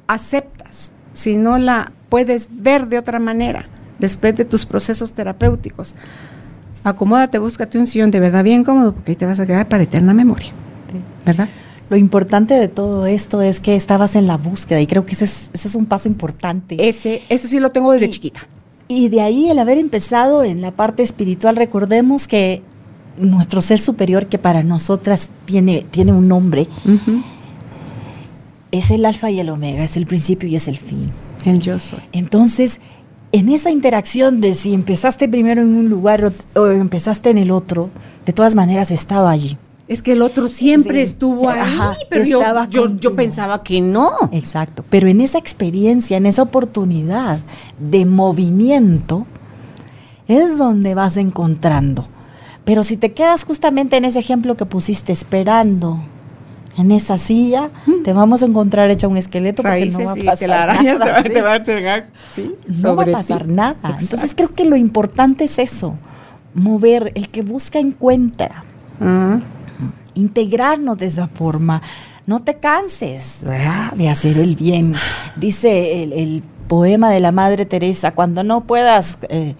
[0.06, 3.66] aceptas, si no la puedes ver de otra manera,
[3.98, 5.94] después de tus procesos terapéuticos,
[6.84, 9.82] acomódate, búscate un sillón de verdad bien cómodo, porque ahí te vas a quedar para
[9.82, 10.52] eterna memoria,
[11.24, 11.48] ¿verdad?
[11.92, 15.26] Lo importante de todo esto es que estabas en la búsqueda y creo que ese
[15.26, 16.88] es, ese es un paso importante.
[16.88, 18.48] Ese, eso sí lo tengo desde chiquita.
[18.88, 22.62] Y de ahí el haber empezado en la parte espiritual, recordemos que
[23.18, 26.66] nuestro ser superior, que para nosotras tiene, tiene un nombre,
[28.70, 31.10] es el alfa y el omega, es el principio y es el fin.
[31.44, 32.00] El yo soy.
[32.12, 32.80] Entonces,
[33.32, 37.90] en esa interacción de si empezaste primero en un lugar o empezaste en el otro,
[38.24, 39.58] de todas maneras estaba allí.
[39.92, 41.78] Es que el otro siempre estuvo ahí,
[42.08, 44.10] pero yo, yo, pensaba que no.
[44.32, 47.40] Exacto, pero en esa experiencia, en esa oportunidad
[47.78, 49.26] de movimiento,
[50.28, 52.08] es donde vas encontrando.
[52.64, 56.02] Pero si te quedas justamente en ese ejemplo que pusiste esperando
[56.78, 58.02] en esa silla, mm.
[58.02, 60.78] te vamos a encontrar hecha un esqueleto porque no va a pasar nada.
[61.22, 61.58] Te va, a
[62.66, 63.98] no va a pasar nada.
[64.00, 65.98] Entonces creo que lo importante es eso,
[66.54, 68.64] mover, el que busca encuentra.
[70.14, 71.82] Integrarnos de esa forma.
[72.26, 73.44] No te canses
[73.96, 74.94] de hacer el bien.
[75.36, 79.18] Dice el, poema de la Madre Teresa, cuando no puedas...
[79.28, 79.54] Eh,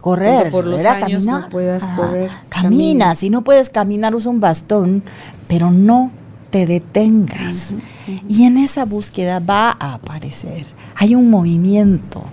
[0.00, 2.30] correr, por los años no puedas correr.
[2.48, 3.14] Camina.
[3.14, 5.02] si no puedes caminar usa un bastón,
[5.46, 6.10] pero no
[6.50, 7.74] te detengas.
[8.28, 10.66] Y en esa búsqueda va a aparecer.
[10.94, 12.24] Hay un movimiento,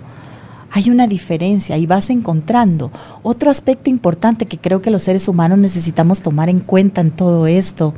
[0.76, 2.90] hay una diferencia y vas encontrando.
[3.22, 7.46] Otro aspecto importante que creo que los seres humanos necesitamos tomar en cuenta en todo
[7.46, 7.94] esto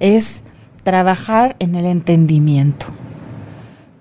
[0.00, 0.42] es
[0.84, 2.86] trabajar en el entendimiento.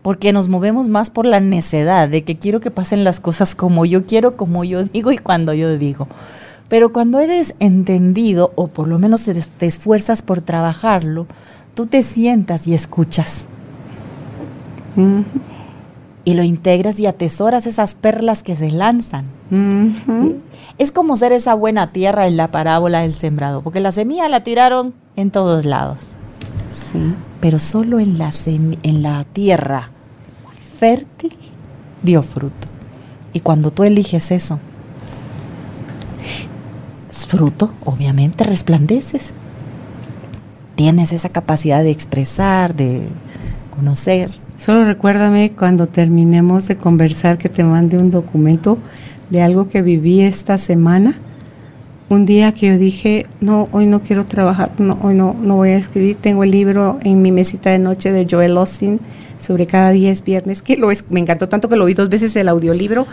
[0.03, 3.85] porque nos movemos más por la necedad de que quiero que pasen las cosas como
[3.85, 6.07] yo quiero, como yo digo y cuando yo digo.
[6.69, 11.27] Pero cuando eres entendido, o por lo menos te, esfuerzas por trabajarlo,
[11.73, 13.49] tú te sientas y escuchas.
[16.27, 19.27] Y lo integras y atesoras esas perlas que se lanzan.
[20.77, 24.43] Es como ser esa buena tierra en la parábola del sembrado, porque la semilla la
[24.43, 25.99] tiraron en todos lados.
[26.69, 26.99] Sí.
[27.39, 29.91] Pero solo en la, en la tierra
[30.77, 31.31] fértil
[32.03, 32.67] dio fruto.
[33.31, 34.59] Y cuando tú eliges eso,
[37.25, 39.33] fruto, obviamente resplandeces.
[40.75, 43.07] Tienes esa capacidad de expresar, de
[43.73, 44.31] conocer.
[44.57, 48.79] Solo recuérdame cuando terminemos de conversar que te mande un documento
[49.29, 51.15] de algo que viví esta semana.
[52.09, 55.69] Un día que yo dije, no, hoy no quiero trabajar, no, hoy no, no voy
[55.69, 56.15] a escribir.
[56.15, 58.99] Tengo el libro en mi mesita de noche de Joel Austin
[59.39, 62.09] sobre cada día es viernes, que lo es, me encantó tanto que lo vi dos
[62.09, 63.05] veces el audiolibro.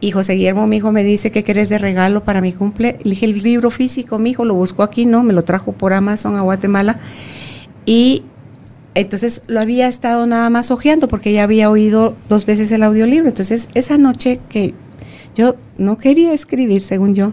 [0.00, 2.98] Y José Guillermo, mi hijo, me dice, ¿qué querés de regalo para mi cumple?
[3.02, 5.22] Le dije, el libro físico, mi hijo, lo buscó aquí, ¿no?
[5.22, 6.98] Me lo trajo por Amazon a Guatemala.
[7.86, 8.24] Y
[8.94, 13.28] entonces lo había estado nada más hojeando porque ya había oído dos veces el audiolibro.
[13.28, 14.74] Entonces, esa noche que
[15.34, 17.32] yo no quería escribir, según yo,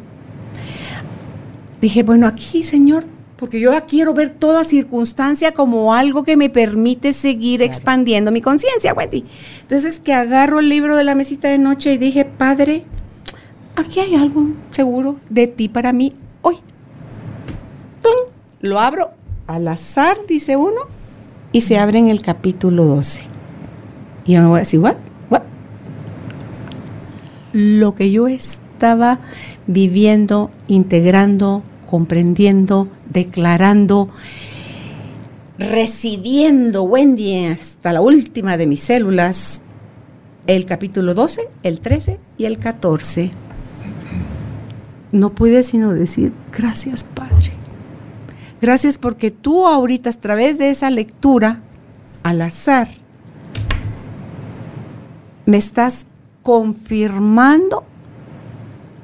[1.81, 3.03] dije, bueno, aquí, Señor,
[3.35, 8.93] porque yo quiero ver toda circunstancia como algo que me permite seguir expandiendo mi conciencia,
[8.93, 9.25] Wendy.
[9.61, 12.83] Entonces que agarro el libro de la mesita de noche y dije, Padre,
[13.75, 16.55] aquí hay algo seguro de ti para mí hoy.
[18.01, 18.33] ¡Pum!
[18.59, 19.11] Lo abro
[19.47, 20.98] al azar, dice uno,
[21.51, 23.21] y se abre en el capítulo 12.
[24.25, 24.97] Y yo me voy a decir, ¿what?
[25.29, 25.41] ¿What?
[27.53, 29.19] Lo que yo estaba
[29.67, 34.09] viviendo, integrando, comprendiendo, declarando,
[35.57, 39.61] recibiendo, Wendy, hasta la última de mis células,
[40.47, 43.31] el capítulo 12, el 13 y el 14.
[45.11, 47.28] No pude sino decir, gracias Padre.
[48.61, 51.61] Gracias porque tú ahorita a través de esa lectura,
[52.23, 52.89] al azar,
[55.45, 56.05] me estás
[56.43, 57.85] confirmando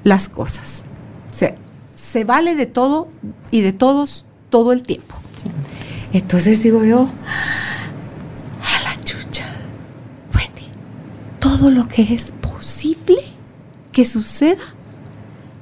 [0.03, 0.85] las cosas.
[1.31, 1.55] O sea,
[1.93, 3.07] se vale de todo
[3.51, 5.15] y de todos todo el tiempo.
[6.13, 7.09] Entonces digo yo,
[8.61, 9.45] a la chucha,
[10.33, 10.69] Wendy,
[11.39, 13.21] todo lo que es posible
[13.91, 14.63] que suceda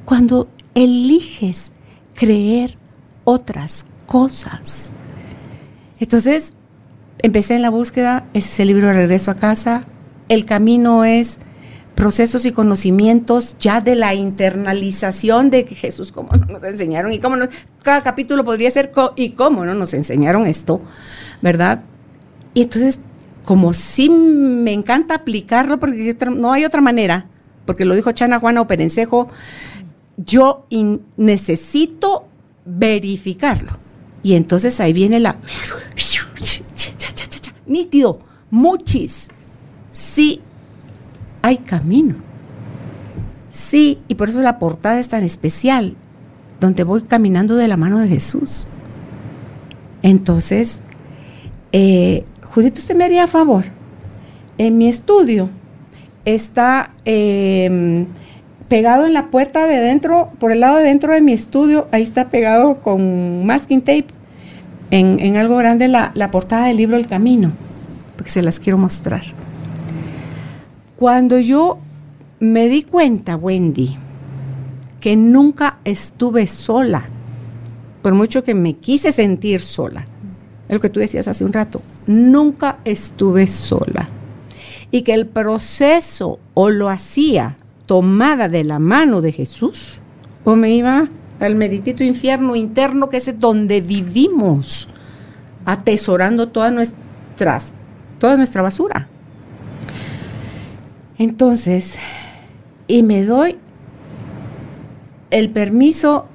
[0.06, 1.74] cuando eliges
[2.14, 2.78] creer
[3.24, 4.94] otras cosas.
[6.00, 6.54] Entonces,
[7.20, 9.86] empecé en la búsqueda, ese es el libro de Regreso a casa,
[10.30, 11.38] el camino es
[11.96, 17.50] procesos y conocimientos ya de la internalización de Jesús, cómo nos enseñaron y cómo nos,
[17.84, 20.82] cada capítulo podría ser y cómo no nos enseñaron esto,
[21.42, 21.82] ¿verdad?
[22.54, 23.00] Y entonces,
[23.46, 27.28] como sí me encanta aplicarlo, porque no hay otra manera,
[27.66, 29.28] porque lo dijo Chana Juana o Perencejo,
[30.18, 30.66] yo
[31.18, 32.28] necesito
[32.66, 33.72] verificarlo.
[34.22, 35.38] Y entonces ahí viene la
[37.66, 39.28] nítido, muchis.
[39.90, 40.42] Sí
[41.42, 42.16] hay camino.
[43.50, 45.96] Sí, y por eso la portada es tan especial,
[46.60, 48.68] donde voy caminando de la mano de Jesús.
[50.02, 50.80] Entonces,
[51.72, 53.66] eh, Judith, usted me haría favor.
[54.58, 55.50] En mi estudio
[56.26, 58.08] está em,
[58.74, 62.02] pegado en la puerta de dentro, por el lado de dentro de mi estudio, ahí
[62.02, 64.08] está pegado con masking tape,
[64.90, 67.52] en, algo grande la, la portada del libro El Camino,
[68.16, 69.22] porque se las quiero mostrar.
[70.96, 71.78] Cuando yo
[72.40, 73.96] me di cuenta, Wendy,
[75.00, 77.04] que nunca estuve sola,
[78.02, 80.08] por mucho que me quise sentir sola,
[80.68, 84.10] es lo que tú decías hace un rato, nunca estuve sola.
[84.90, 90.00] Y que el proceso o lo hacía tomada de la mano de Jesús,
[90.44, 91.10] o me iba
[91.40, 94.90] al meritito infierno interno que es donde vivimos,
[95.66, 97.74] atesorando todas nuestras,
[98.20, 99.08] toda nuestra basura.
[101.18, 101.98] Entonces,
[102.88, 103.58] y me doy
[105.30, 106.28] el permiso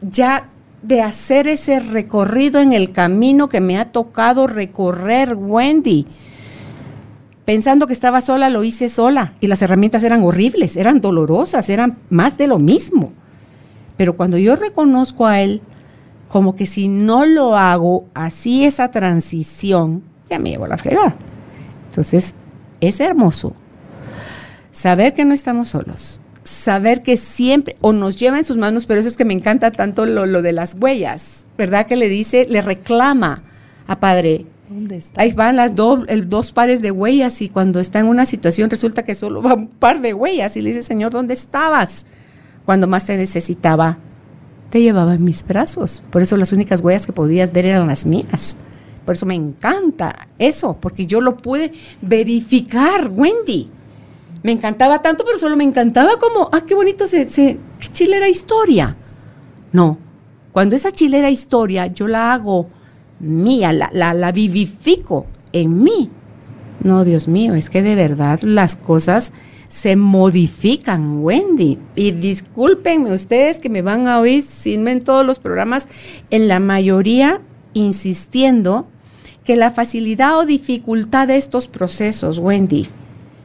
[0.00, 0.48] ya
[0.82, 6.06] de hacer ese recorrido en el camino que me ha tocado recorrer, Wendy.
[7.48, 11.96] Pensando que estaba sola, lo hice sola y las herramientas eran horribles, eran dolorosas, eran
[12.10, 13.14] más de lo mismo.
[13.96, 15.62] Pero cuando yo reconozco a Él,
[16.28, 21.16] como que si no lo hago así esa transición, ya me llevo la fregada.
[21.88, 22.34] Entonces,
[22.82, 23.54] es hermoso
[24.70, 29.00] saber que no estamos solos, saber que siempre, o nos lleva en sus manos, pero
[29.00, 31.86] eso es que me encanta tanto lo, de las huellas, ¿verdad?
[31.86, 33.42] Que le dice, le reclama
[33.86, 34.44] a Padre,
[35.16, 39.14] Ahí van las dos pares de huellas y cuando está en una situación resulta que
[39.14, 42.04] solo va un par de huellas y le dice, Señor, ¿dónde estabas?
[42.66, 43.98] Cuando más te necesitaba,
[44.70, 46.04] te llevaba en mis brazos.
[46.10, 48.56] Por eso las únicas huellas que podías ver eran las mías.
[49.06, 53.70] Por eso me encanta eso, porque yo lo pude verificar, Wendy.
[54.42, 58.94] Me encantaba tanto, pero solo me encantaba como, ah, qué bonito, se, se, qué historia.
[59.72, 59.98] No,
[60.52, 62.68] cuando esa chilera historia yo la hago
[63.20, 66.10] mía, la, la, la vivifico en mí.
[66.82, 69.32] No, Dios mío, es que de verdad las cosas
[69.68, 71.78] se modifican, Wendy.
[71.94, 75.88] Y discúlpenme ustedes que me van a oír sin en todos los programas,
[76.30, 77.40] en la mayoría
[77.74, 78.86] insistiendo
[79.44, 82.88] que la facilidad o dificultad de estos procesos, Wendy,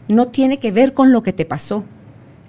[0.08, 1.84] no tiene que ver con lo que te pasó.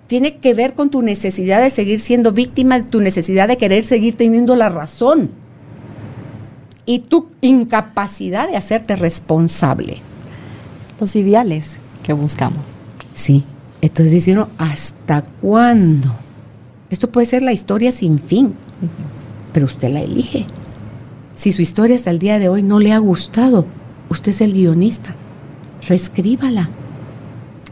[0.07, 4.17] Tiene que ver con tu necesidad de seguir siendo víctima, tu necesidad de querer seguir
[4.17, 5.31] teniendo la razón
[6.87, 9.99] y tu incapacidad de hacerte responsable.
[11.01, 12.65] Los ideales que buscamos.
[13.15, 13.45] Sí,
[13.81, 16.15] entonces dice ¿hasta cuándo?
[16.91, 18.55] Esto puede ser la historia sin fin,
[19.53, 20.47] pero usted la elige.
[21.35, 23.67] Si su historia hasta el día de hoy no le ha gustado,
[24.11, 25.17] usted es el guionista.
[25.89, 26.69] Reescríbala.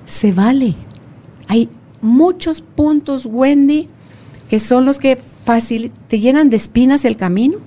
[0.07, 0.75] Se vale.
[1.49, 1.69] Hay
[2.01, 3.89] muchos puntos, Wendy,
[4.49, 7.59] que son los que fácil te llenan de espinas el camino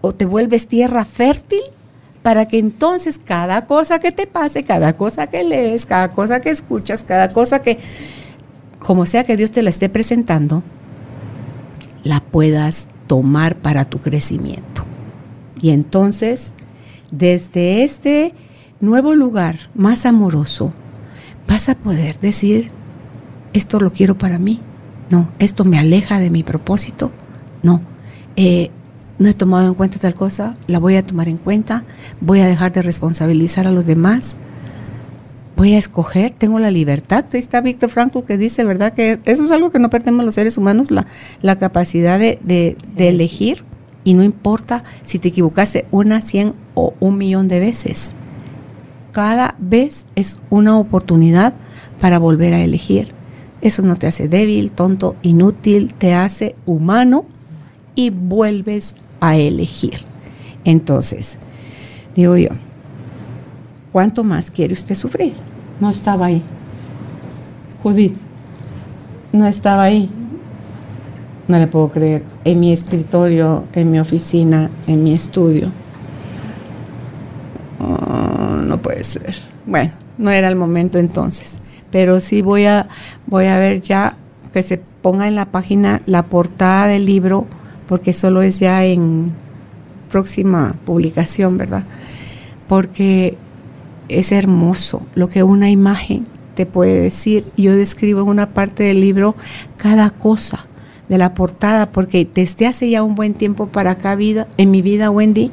[0.00, 1.60] o te vuelves tierra fértil
[2.22, 6.50] para que entonces cada cosa que te pase, cada cosa que lees, cada cosa que
[6.50, 7.78] escuchas, cada cosa que,
[8.78, 10.62] como sea que Dios te la esté presentando,
[12.04, 14.84] la puedas tomar para tu crecimiento.
[15.60, 16.54] Y entonces,
[17.10, 18.34] desde este
[18.80, 20.72] nuevo lugar más amoroso,
[21.48, 22.68] vas a poder decir,
[23.52, 24.60] esto lo quiero para mí.
[25.10, 27.10] No, esto me aleja de mi propósito.
[27.62, 27.80] No,
[28.36, 28.70] eh,
[29.18, 31.84] no he tomado en cuenta tal cosa, la voy a tomar en cuenta,
[32.20, 34.36] voy a dejar de responsabilizar a los demás,
[35.56, 37.24] voy a escoger, tengo la libertad.
[37.32, 38.92] Ahí está Víctor Frankl que dice, ¿verdad?
[38.92, 43.64] Que eso es algo que no a los seres humanos, la, capacidad de elegir
[44.04, 48.14] y no importa si te equivocaste una, cien o un millón de veces.
[49.12, 51.52] Cada vez es una oportunidad
[52.00, 53.12] para volver a elegir.
[53.60, 57.26] Eso no te hace débil, tonto, inútil, te hace humano
[57.94, 60.00] y vuelves a elegir.
[60.64, 61.38] Entonces,
[62.14, 62.50] digo yo,
[63.92, 65.34] ¿cuánto más quiere usted sufrir?
[65.80, 66.42] No estaba ahí.
[67.82, 68.16] Judith,
[69.32, 70.10] no estaba ahí.
[71.46, 72.24] No le puedo creer.
[72.44, 75.68] En mi escritorio, en mi oficina, en mi estudio.
[77.80, 79.36] Oh, no puede ser.
[79.64, 81.58] Bueno, no era el momento entonces.
[81.90, 82.88] Pero sí voy a,
[83.26, 84.16] voy a ver ya
[84.52, 87.46] que se ponga en la página la portada del libro,
[87.88, 89.32] porque solo es ya en
[90.10, 91.84] próxima publicación, ¿verdad?
[92.68, 93.36] Porque
[94.08, 97.46] es hermoso lo que una imagen te puede decir.
[97.56, 99.34] Yo describo en una parte del libro
[99.76, 100.66] cada cosa
[101.08, 104.82] de la portada, porque desde hace ya un buen tiempo para acá vida, en mi
[104.82, 105.50] vida, Wendy,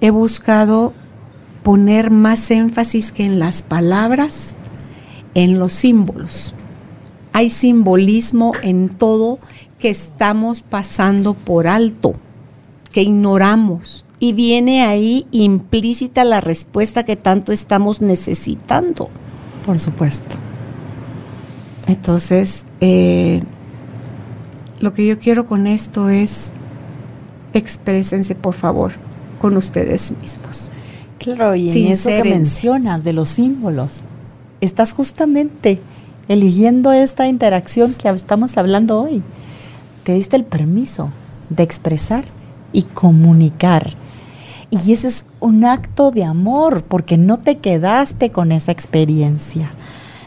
[0.00, 0.92] he buscado
[1.62, 4.56] poner más énfasis que en las palabras,
[5.34, 6.54] en los símbolos.
[7.32, 9.38] Hay simbolismo en todo
[9.82, 12.12] que estamos pasando por alto,
[12.92, 19.10] que ignoramos, y viene ahí implícita la respuesta que tanto estamos necesitando.
[19.66, 20.36] Por supuesto.
[21.88, 23.42] Entonces, eh,
[24.78, 26.52] lo que yo quiero con esto es
[27.52, 28.92] exprésense, por favor,
[29.40, 30.70] con ustedes mismos.
[31.18, 34.04] Claro, y en eso que mencionas de los símbolos,
[34.60, 35.80] estás justamente
[36.28, 39.24] eligiendo esta interacción que estamos hablando hoy.
[40.04, 41.10] Te diste el permiso
[41.48, 42.24] de expresar
[42.72, 43.94] y comunicar.
[44.70, 49.72] Y ese es un acto de amor porque no te quedaste con esa experiencia.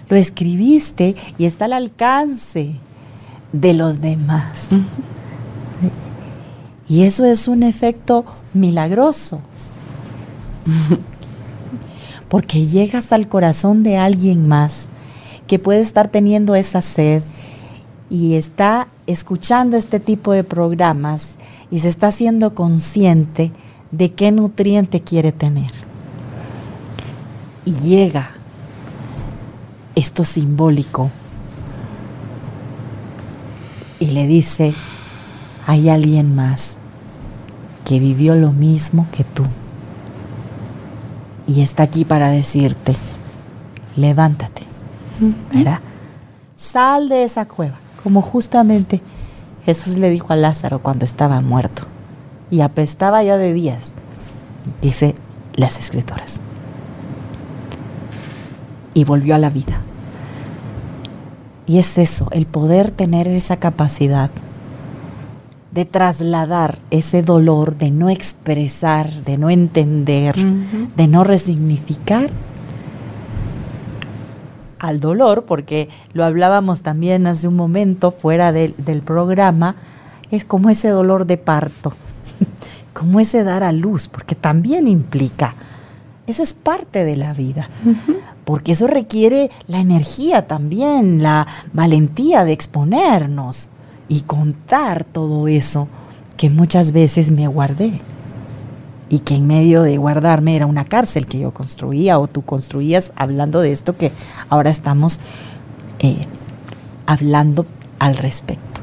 [0.08, 2.76] Lo escribiste y está al alcance
[3.52, 4.70] de los demás.
[6.88, 9.42] Y eso es un efecto milagroso.
[12.30, 14.88] Porque llegas al corazón de alguien más
[15.48, 17.24] que puede estar teniendo esa sed
[18.10, 21.38] y está escuchando este tipo de programas
[21.72, 23.52] y se está haciendo consciente
[23.92, 25.72] de qué nutriente quiere tener.
[27.66, 28.32] Y llega
[29.96, 31.10] esto simbólico
[34.00, 34.76] y le dice,
[35.66, 36.78] hay alguien más
[37.86, 39.44] que vivió lo mismo que tú.
[41.48, 42.96] Y está aquí para decirte,
[43.96, 44.64] levántate,
[45.54, 45.80] ¿verdad?
[46.56, 49.02] Sal de esa cueva, como justamente
[49.66, 51.88] Jesús le dijo a Lázaro cuando estaba muerto
[52.52, 53.94] y apestaba ya de días.
[54.80, 55.16] Dice,
[55.56, 56.42] las escrituras.
[58.94, 59.82] Y volvió a la vida.
[61.66, 64.30] Y es eso, el poder tener esa capacidad
[65.72, 72.30] de trasladar ese dolor, de no expresar, de no entender, de no resignificar
[74.80, 78.74] al dolor, porque lo hablábamos también hace un momento fuera del,
[79.04, 79.76] programa,
[80.32, 81.94] es como ese dolor de parto,
[82.94, 85.56] como ese dar a luz, porque también implica,
[86.28, 87.70] eso es parte de la vida,
[88.46, 93.70] porque eso requiere la energía también, la valentía de exponernos
[94.10, 95.88] y contar todo eso
[96.38, 98.02] que muchas veces me guardé
[99.10, 103.14] y que en medio de guardarme era una cárcel que yo construía o tú construías
[103.16, 104.12] hablando de esto que
[104.50, 105.20] ahora estamos
[106.00, 106.26] eh,
[107.06, 107.66] hablando
[108.00, 108.82] al respecto.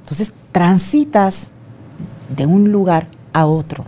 [0.00, 1.48] Entonces transitas
[2.34, 3.84] de un lugar a otro,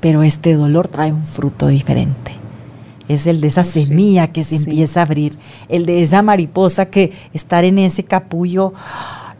[0.00, 2.36] pero este dolor trae un fruto diferente
[3.08, 5.38] es el de esa semilla que se empieza a abrir,
[5.68, 8.72] el de esa mariposa que estar en ese capullo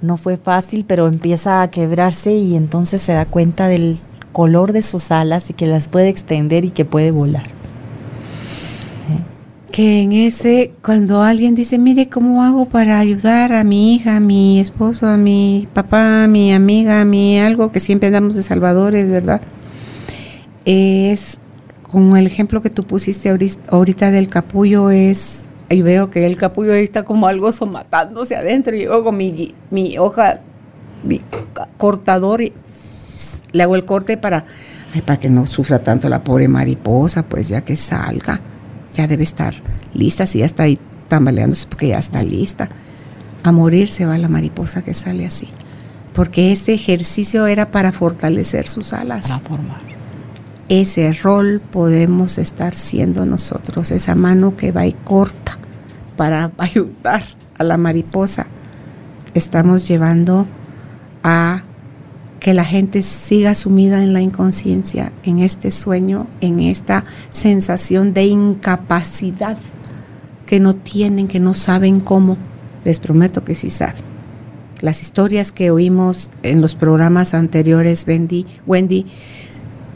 [0.02, 3.98] no fue fácil, pero empieza a quebrarse y entonces se da cuenta del
[4.32, 7.44] color de sus alas y que las puede extender y que puede volar.
[9.72, 14.20] Que en ese, cuando alguien dice, mire, ¿cómo hago para ayudar a mi hija, a
[14.20, 18.42] mi esposo, a mi papá, a mi amiga, a mi algo que siempre damos de
[18.42, 19.40] salvadores, ¿verdad?
[20.64, 21.38] Es
[21.82, 23.30] como el ejemplo que tú pusiste
[23.68, 28.80] ahorita del capullo es, y veo que el capullo está como algo somatándose adentro, y
[28.80, 30.40] llego con mi, mi hoja,
[31.02, 31.20] mi
[31.76, 32.52] cortador y
[33.52, 34.44] le hago el corte para,
[35.04, 38.40] para que no sufra tanto la pobre mariposa, pues ya que salga,
[38.94, 39.54] ya debe estar
[39.94, 42.68] lista, si ya está ahí tambaleándose porque ya está lista.
[43.42, 45.48] A morir se va la mariposa que sale así,
[46.12, 49.30] porque ese ejercicio era para fortalecer sus alas.
[50.68, 55.58] Ese rol podemos estar siendo nosotros, esa mano que va y corta
[56.16, 57.22] para ayudar
[57.58, 58.46] a la mariposa.
[59.34, 60.46] Estamos llevando
[61.22, 61.62] a
[62.40, 68.24] que la gente siga sumida en la inconsciencia, en este sueño, en esta sensación de
[68.24, 69.58] incapacidad
[70.46, 72.36] que no tienen, que no saben cómo.
[72.84, 74.02] Les prometo que sí saben.
[74.80, 79.06] Las historias que oímos en los programas anteriores, Wendy, Wendy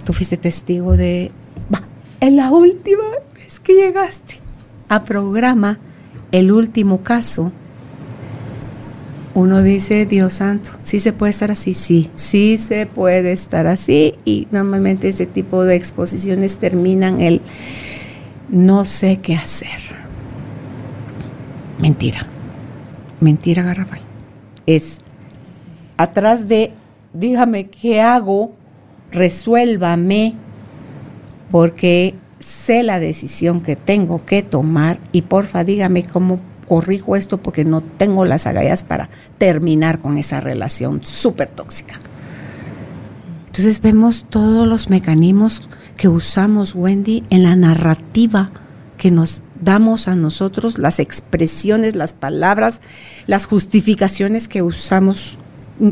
[0.04, 1.30] tú fuiste testigo de,
[2.20, 4.36] en la última vez que llegaste
[4.88, 5.78] a programa,
[6.32, 7.52] el último caso,
[9.34, 14.14] uno dice, Dios santo, sí se puede estar así, sí, sí se puede estar así
[14.24, 17.40] y normalmente ese tipo de exposiciones terminan el
[18.48, 19.68] no sé qué hacer.
[21.78, 22.26] Mentira,
[23.20, 24.00] mentira garrafal.
[24.66, 24.98] Es
[25.96, 26.72] atrás de,
[27.14, 28.52] dígame qué hago
[29.12, 30.34] resuélvame
[31.50, 37.64] porque sé la decisión que tengo que tomar y porfa dígame cómo corrijo esto porque
[37.64, 41.98] no tengo las agallas para terminar con esa relación súper tóxica.
[43.46, 45.62] Entonces vemos todos los mecanismos
[45.96, 48.50] que usamos, Wendy, en la narrativa
[48.96, 52.80] que nos damos a nosotros, las expresiones, las palabras,
[53.26, 55.38] las justificaciones que usamos,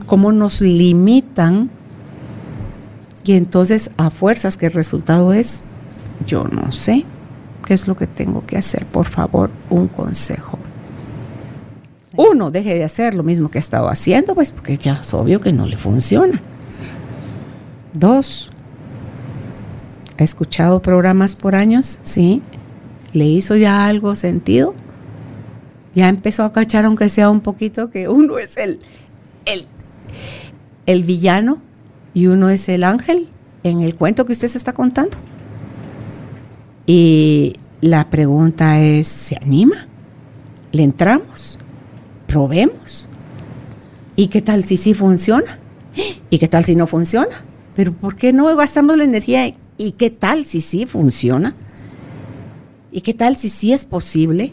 [0.07, 1.71] cómo nos limitan
[3.29, 5.63] y entonces a fuerzas que el resultado es,
[6.27, 7.05] yo no sé
[7.67, 8.87] qué es lo que tengo que hacer.
[8.87, 10.59] Por favor, un consejo.
[12.17, 15.43] Uno, deje de hacer lo mismo que ha estado haciendo, pues porque ya es obvio
[15.43, 16.41] que no le funciona.
[17.93, 18.51] Dos,
[20.19, 21.99] ¿ha escuchado programas por años?
[22.05, 22.41] Sí.
[23.13, 24.75] ¿Le hizo ya algo sentido?
[25.95, 28.81] Ya empezó a cachar, aunque sea un poquito, que uno es el,
[29.45, 29.67] el,
[30.87, 31.68] el villano
[32.19, 33.29] y uno es el ángel
[33.63, 35.17] en el cuento que usted se está contando.
[36.85, 39.87] Y la pregunta es, ¿se anima?
[40.73, 41.61] ¿Le entramos?
[42.27, 43.09] ¿Probemos?
[44.17, 45.61] ¿Y qué tal si sí funciona?
[46.29, 47.45] ¿Y qué tal si no funciona?
[47.77, 49.55] Pero ¿por qué no gastamos la energía?
[49.77, 51.55] ¿Y qué tal si sí funciona?
[52.91, 54.53] ¿Y qué tal si sí es posible?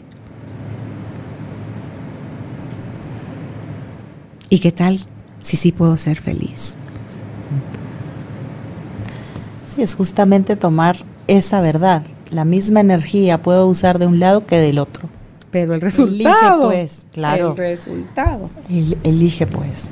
[4.50, 5.00] ¿Y qué tal
[5.42, 6.76] si sí puedo ser feliz?
[9.76, 12.02] Es justamente tomar esa verdad.
[12.30, 15.08] La misma energía puedo usar de un lado que del otro.
[15.50, 16.70] Pero el resultado.
[16.70, 17.50] Elige, pues, claro.
[17.52, 18.50] El resultado.
[19.02, 19.90] elige, pues.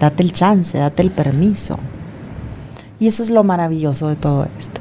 [0.00, 1.78] Date el chance, date el permiso.
[3.00, 4.80] Y eso es lo maravilloso de todo esto.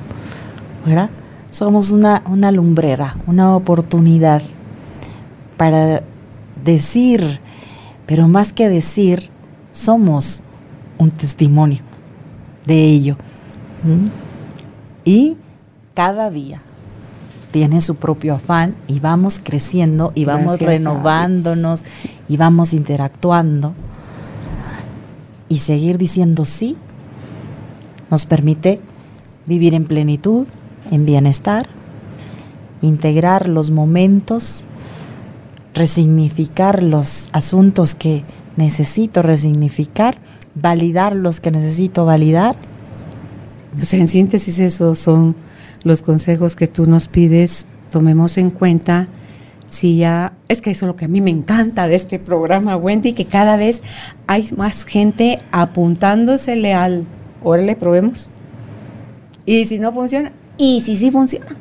[0.86, 1.10] ¿Verdad?
[1.50, 4.42] Somos una, una lumbrera, una oportunidad
[5.58, 6.04] para
[6.64, 7.40] decir,
[8.06, 9.30] pero más que decir,
[9.72, 10.44] somos
[10.98, 11.80] un testimonio
[12.66, 13.18] de ello.
[15.04, 15.38] Y
[15.94, 16.62] cada día
[17.52, 21.84] tiene su propio afán y vamos creciendo y vamos renovándonos
[22.28, 23.74] y vamos interactuando.
[25.48, 26.76] Y seguir diciendo sí
[28.10, 28.82] nos permite
[29.46, 30.48] vivir en plenitud,
[30.92, 31.68] en bienestar,
[32.82, 34.66] integrar los momentos,
[35.74, 38.24] resignificar los asuntos que
[38.58, 40.18] necesito resignificar,
[40.56, 42.56] validar los que necesito validar.
[43.82, 45.36] Sea, en síntesis esos son
[45.84, 49.08] los consejos que tú nos pides, tomemos en cuenta
[49.68, 52.78] si ya, es que eso es lo que a mí me encanta de este programa,
[52.78, 53.82] Wendy, que cada vez
[54.28, 57.06] hay más gente apuntándosele al,
[57.44, 58.30] órale, probemos.
[59.46, 61.58] Y si no funciona, y si sí funciona,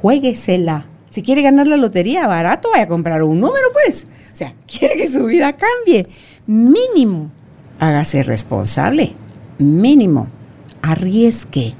[0.00, 0.86] jueguesela.
[1.10, 4.06] Si quiere ganar la lotería barato, vaya a comprar un número, pues.
[4.32, 6.08] O sea, quiere que su vida cambie.
[6.46, 7.30] Mínimo,
[7.78, 9.14] hágase responsable.
[9.58, 10.28] Mínimo,
[10.82, 11.74] arriesgue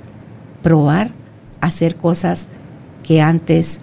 [0.63, 1.13] probar
[1.61, 2.49] hacer cosas
[3.03, 3.81] que antes,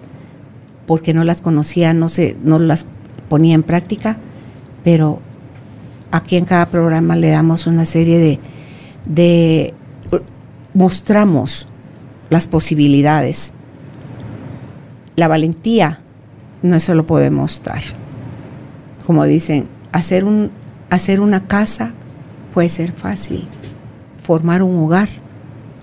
[0.86, 2.86] porque no las conocía, no, se, no las
[3.28, 4.16] ponía en práctica,
[4.82, 5.20] pero
[6.10, 8.38] aquí en cada programa le damos una serie de,
[9.06, 9.74] de
[10.74, 11.68] mostramos
[12.30, 13.54] las posibilidades.
[15.16, 16.00] La valentía
[16.62, 17.80] no se lo podemos dar.
[19.06, 20.50] Como dicen, hacer, un,
[20.90, 21.92] hacer una casa
[22.52, 23.46] puede ser fácil,
[24.24, 25.08] formar un hogar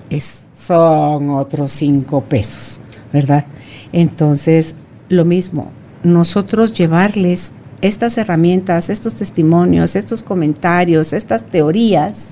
[0.09, 2.79] es son otros cinco pesos,
[3.11, 3.45] ¿verdad?
[3.91, 4.75] Entonces,
[5.09, 5.71] lo mismo,
[6.03, 7.51] nosotros llevarles
[7.81, 12.31] estas herramientas, estos testimonios, estos comentarios, estas teorías,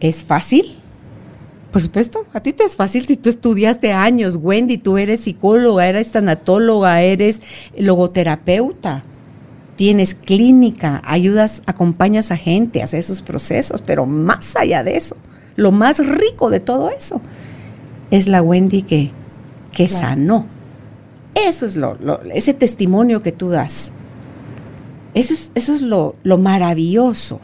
[0.00, 0.78] ¿es fácil?
[1.72, 5.88] Por supuesto, a ti te es fácil si tú estudiaste años, Wendy, tú eres psicóloga,
[5.88, 7.40] eres tanatóloga, eres
[7.76, 9.04] logoterapeuta,
[9.82, 15.16] tienes clínica, ayudas, acompañas a gente a hacer sus procesos, pero más allá de eso,
[15.56, 17.20] lo más rico de todo eso
[18.12, 19.10] es la Wendy que,
[19.72, 20.46] que sanó.
[21.34, 21.98] Eso es lo,
[22.32, 23.90] ese testimonio que tú das.
[25.14, 27.40] Eso es, eso es lo, lo maravilloso.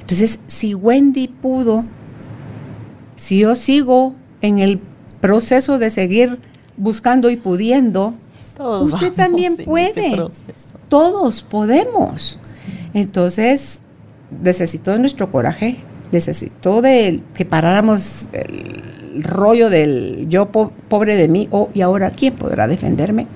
[0.00, 1.84] Entonces, si Wendy pudo,
[3.16, 4.80] si yo sigo en el
[5.20, 6.38] proceso de seguir
[6.78, 8.14] buscando y pudiendo,
[8.58, 10.16] usted también puede.
[10.88, 12.38] Todos podemos.
[12.94, 13.82] Entonces,
[14.42, 15.78] necesito nuestro coraje,
[16.10, 22.34] necesitó de que paráramos el rollo del yo pobre de mí, oh, y ahora ¿quién
[22.34, 23.26] podrá defenderme?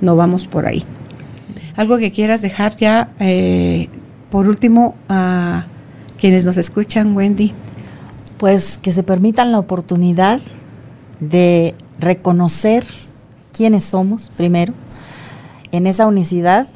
[0.00, 0.84] No vamos por ahí.
[1.74, 3.88] Algo que quieras dejar ya, eh,
[4.30, 5.66] por último, a
[6.20, 7.52] quienes nos escuchan, Wendy.
[8.36, 10.40] Pues que se permitan la oportunidad
[11.18, 12.84] de reconocer
[13.58, 14.72] quiénes somos primero,
[15.72, 16.68] en esa unicidad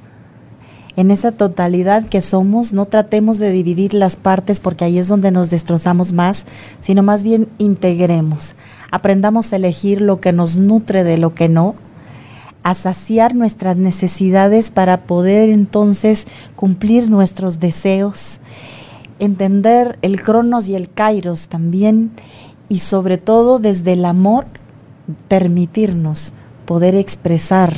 [0.96, 5.30] en esa totalidad que somos, no tratemos de dividir las partes porque ahí es donde
[5.30, 6.44] nos destrozamos más,
[6.80, 8.54] sino más bien integremos,
[8.90, 11.74] aprendamos a elegir lo que nos nutre de lo que no,
[12.62, 16.26] a saciar nuestras necesidades para poder entonces
[16.56, 18.40] cumplir nuestros deseos,
[19.18, 22.12] entender el cronos y el kairos también
[22.68, 24.46] y sobre todo desde el amor
[25.28, 26.34] permitirnos
[26.66, 27.76] poder expresar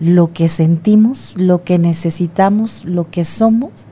[0.00, 3.86] lo que sentimos, lo que necesitamos, lo que somos,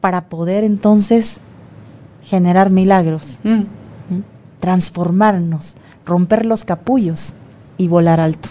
[0.00, 1.40] para poder entonces
[2.22, 3.62] generar milagros, mm.
[4.60, 5.74] transformarnos,
[6.06, 7.34] romper los capullos
[7.78, 8.50] y volar alto.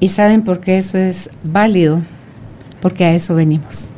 [0.00, 2.02] ¿Y saben por qué eso es válido?
[2.80, 3.90] Porque a eso venimos,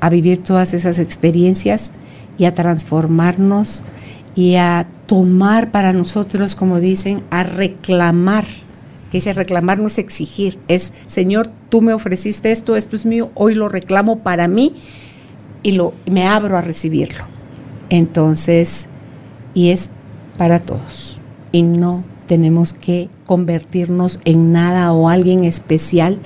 [0.00, 1.92] a vivir todas esas experiencias
[2.38, 3.82] y a transformarnos
[4.34, 8.44] y a tomar para nosotros, como dicen, a reclamar
[9.12, 13.30] que dice reclamar no es exigir, es Señor, tú me ofreciste esto, esto es mío,
[13.34, 14.74] hoy lo reclamo para mí
[15.62, 17.26] y lo me abro a recibirlo.
[17.90, 18.86] Entonces,
[19.52, 19.90] y es
[20.38, 21.20] para todos.
[21.52, 26.18] Y no tenemos que convertirnos en nada o alguien especial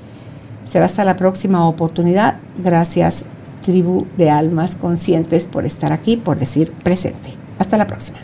[0.65, 2.37] Será hasta la próxima oportunidad.
[2.63, 3.27] Gracias,
[3.63, 7.35] tribu de almas conscientes, por estar aquí, por decir presente.
[7.59, 8.24] Hasta la próxima.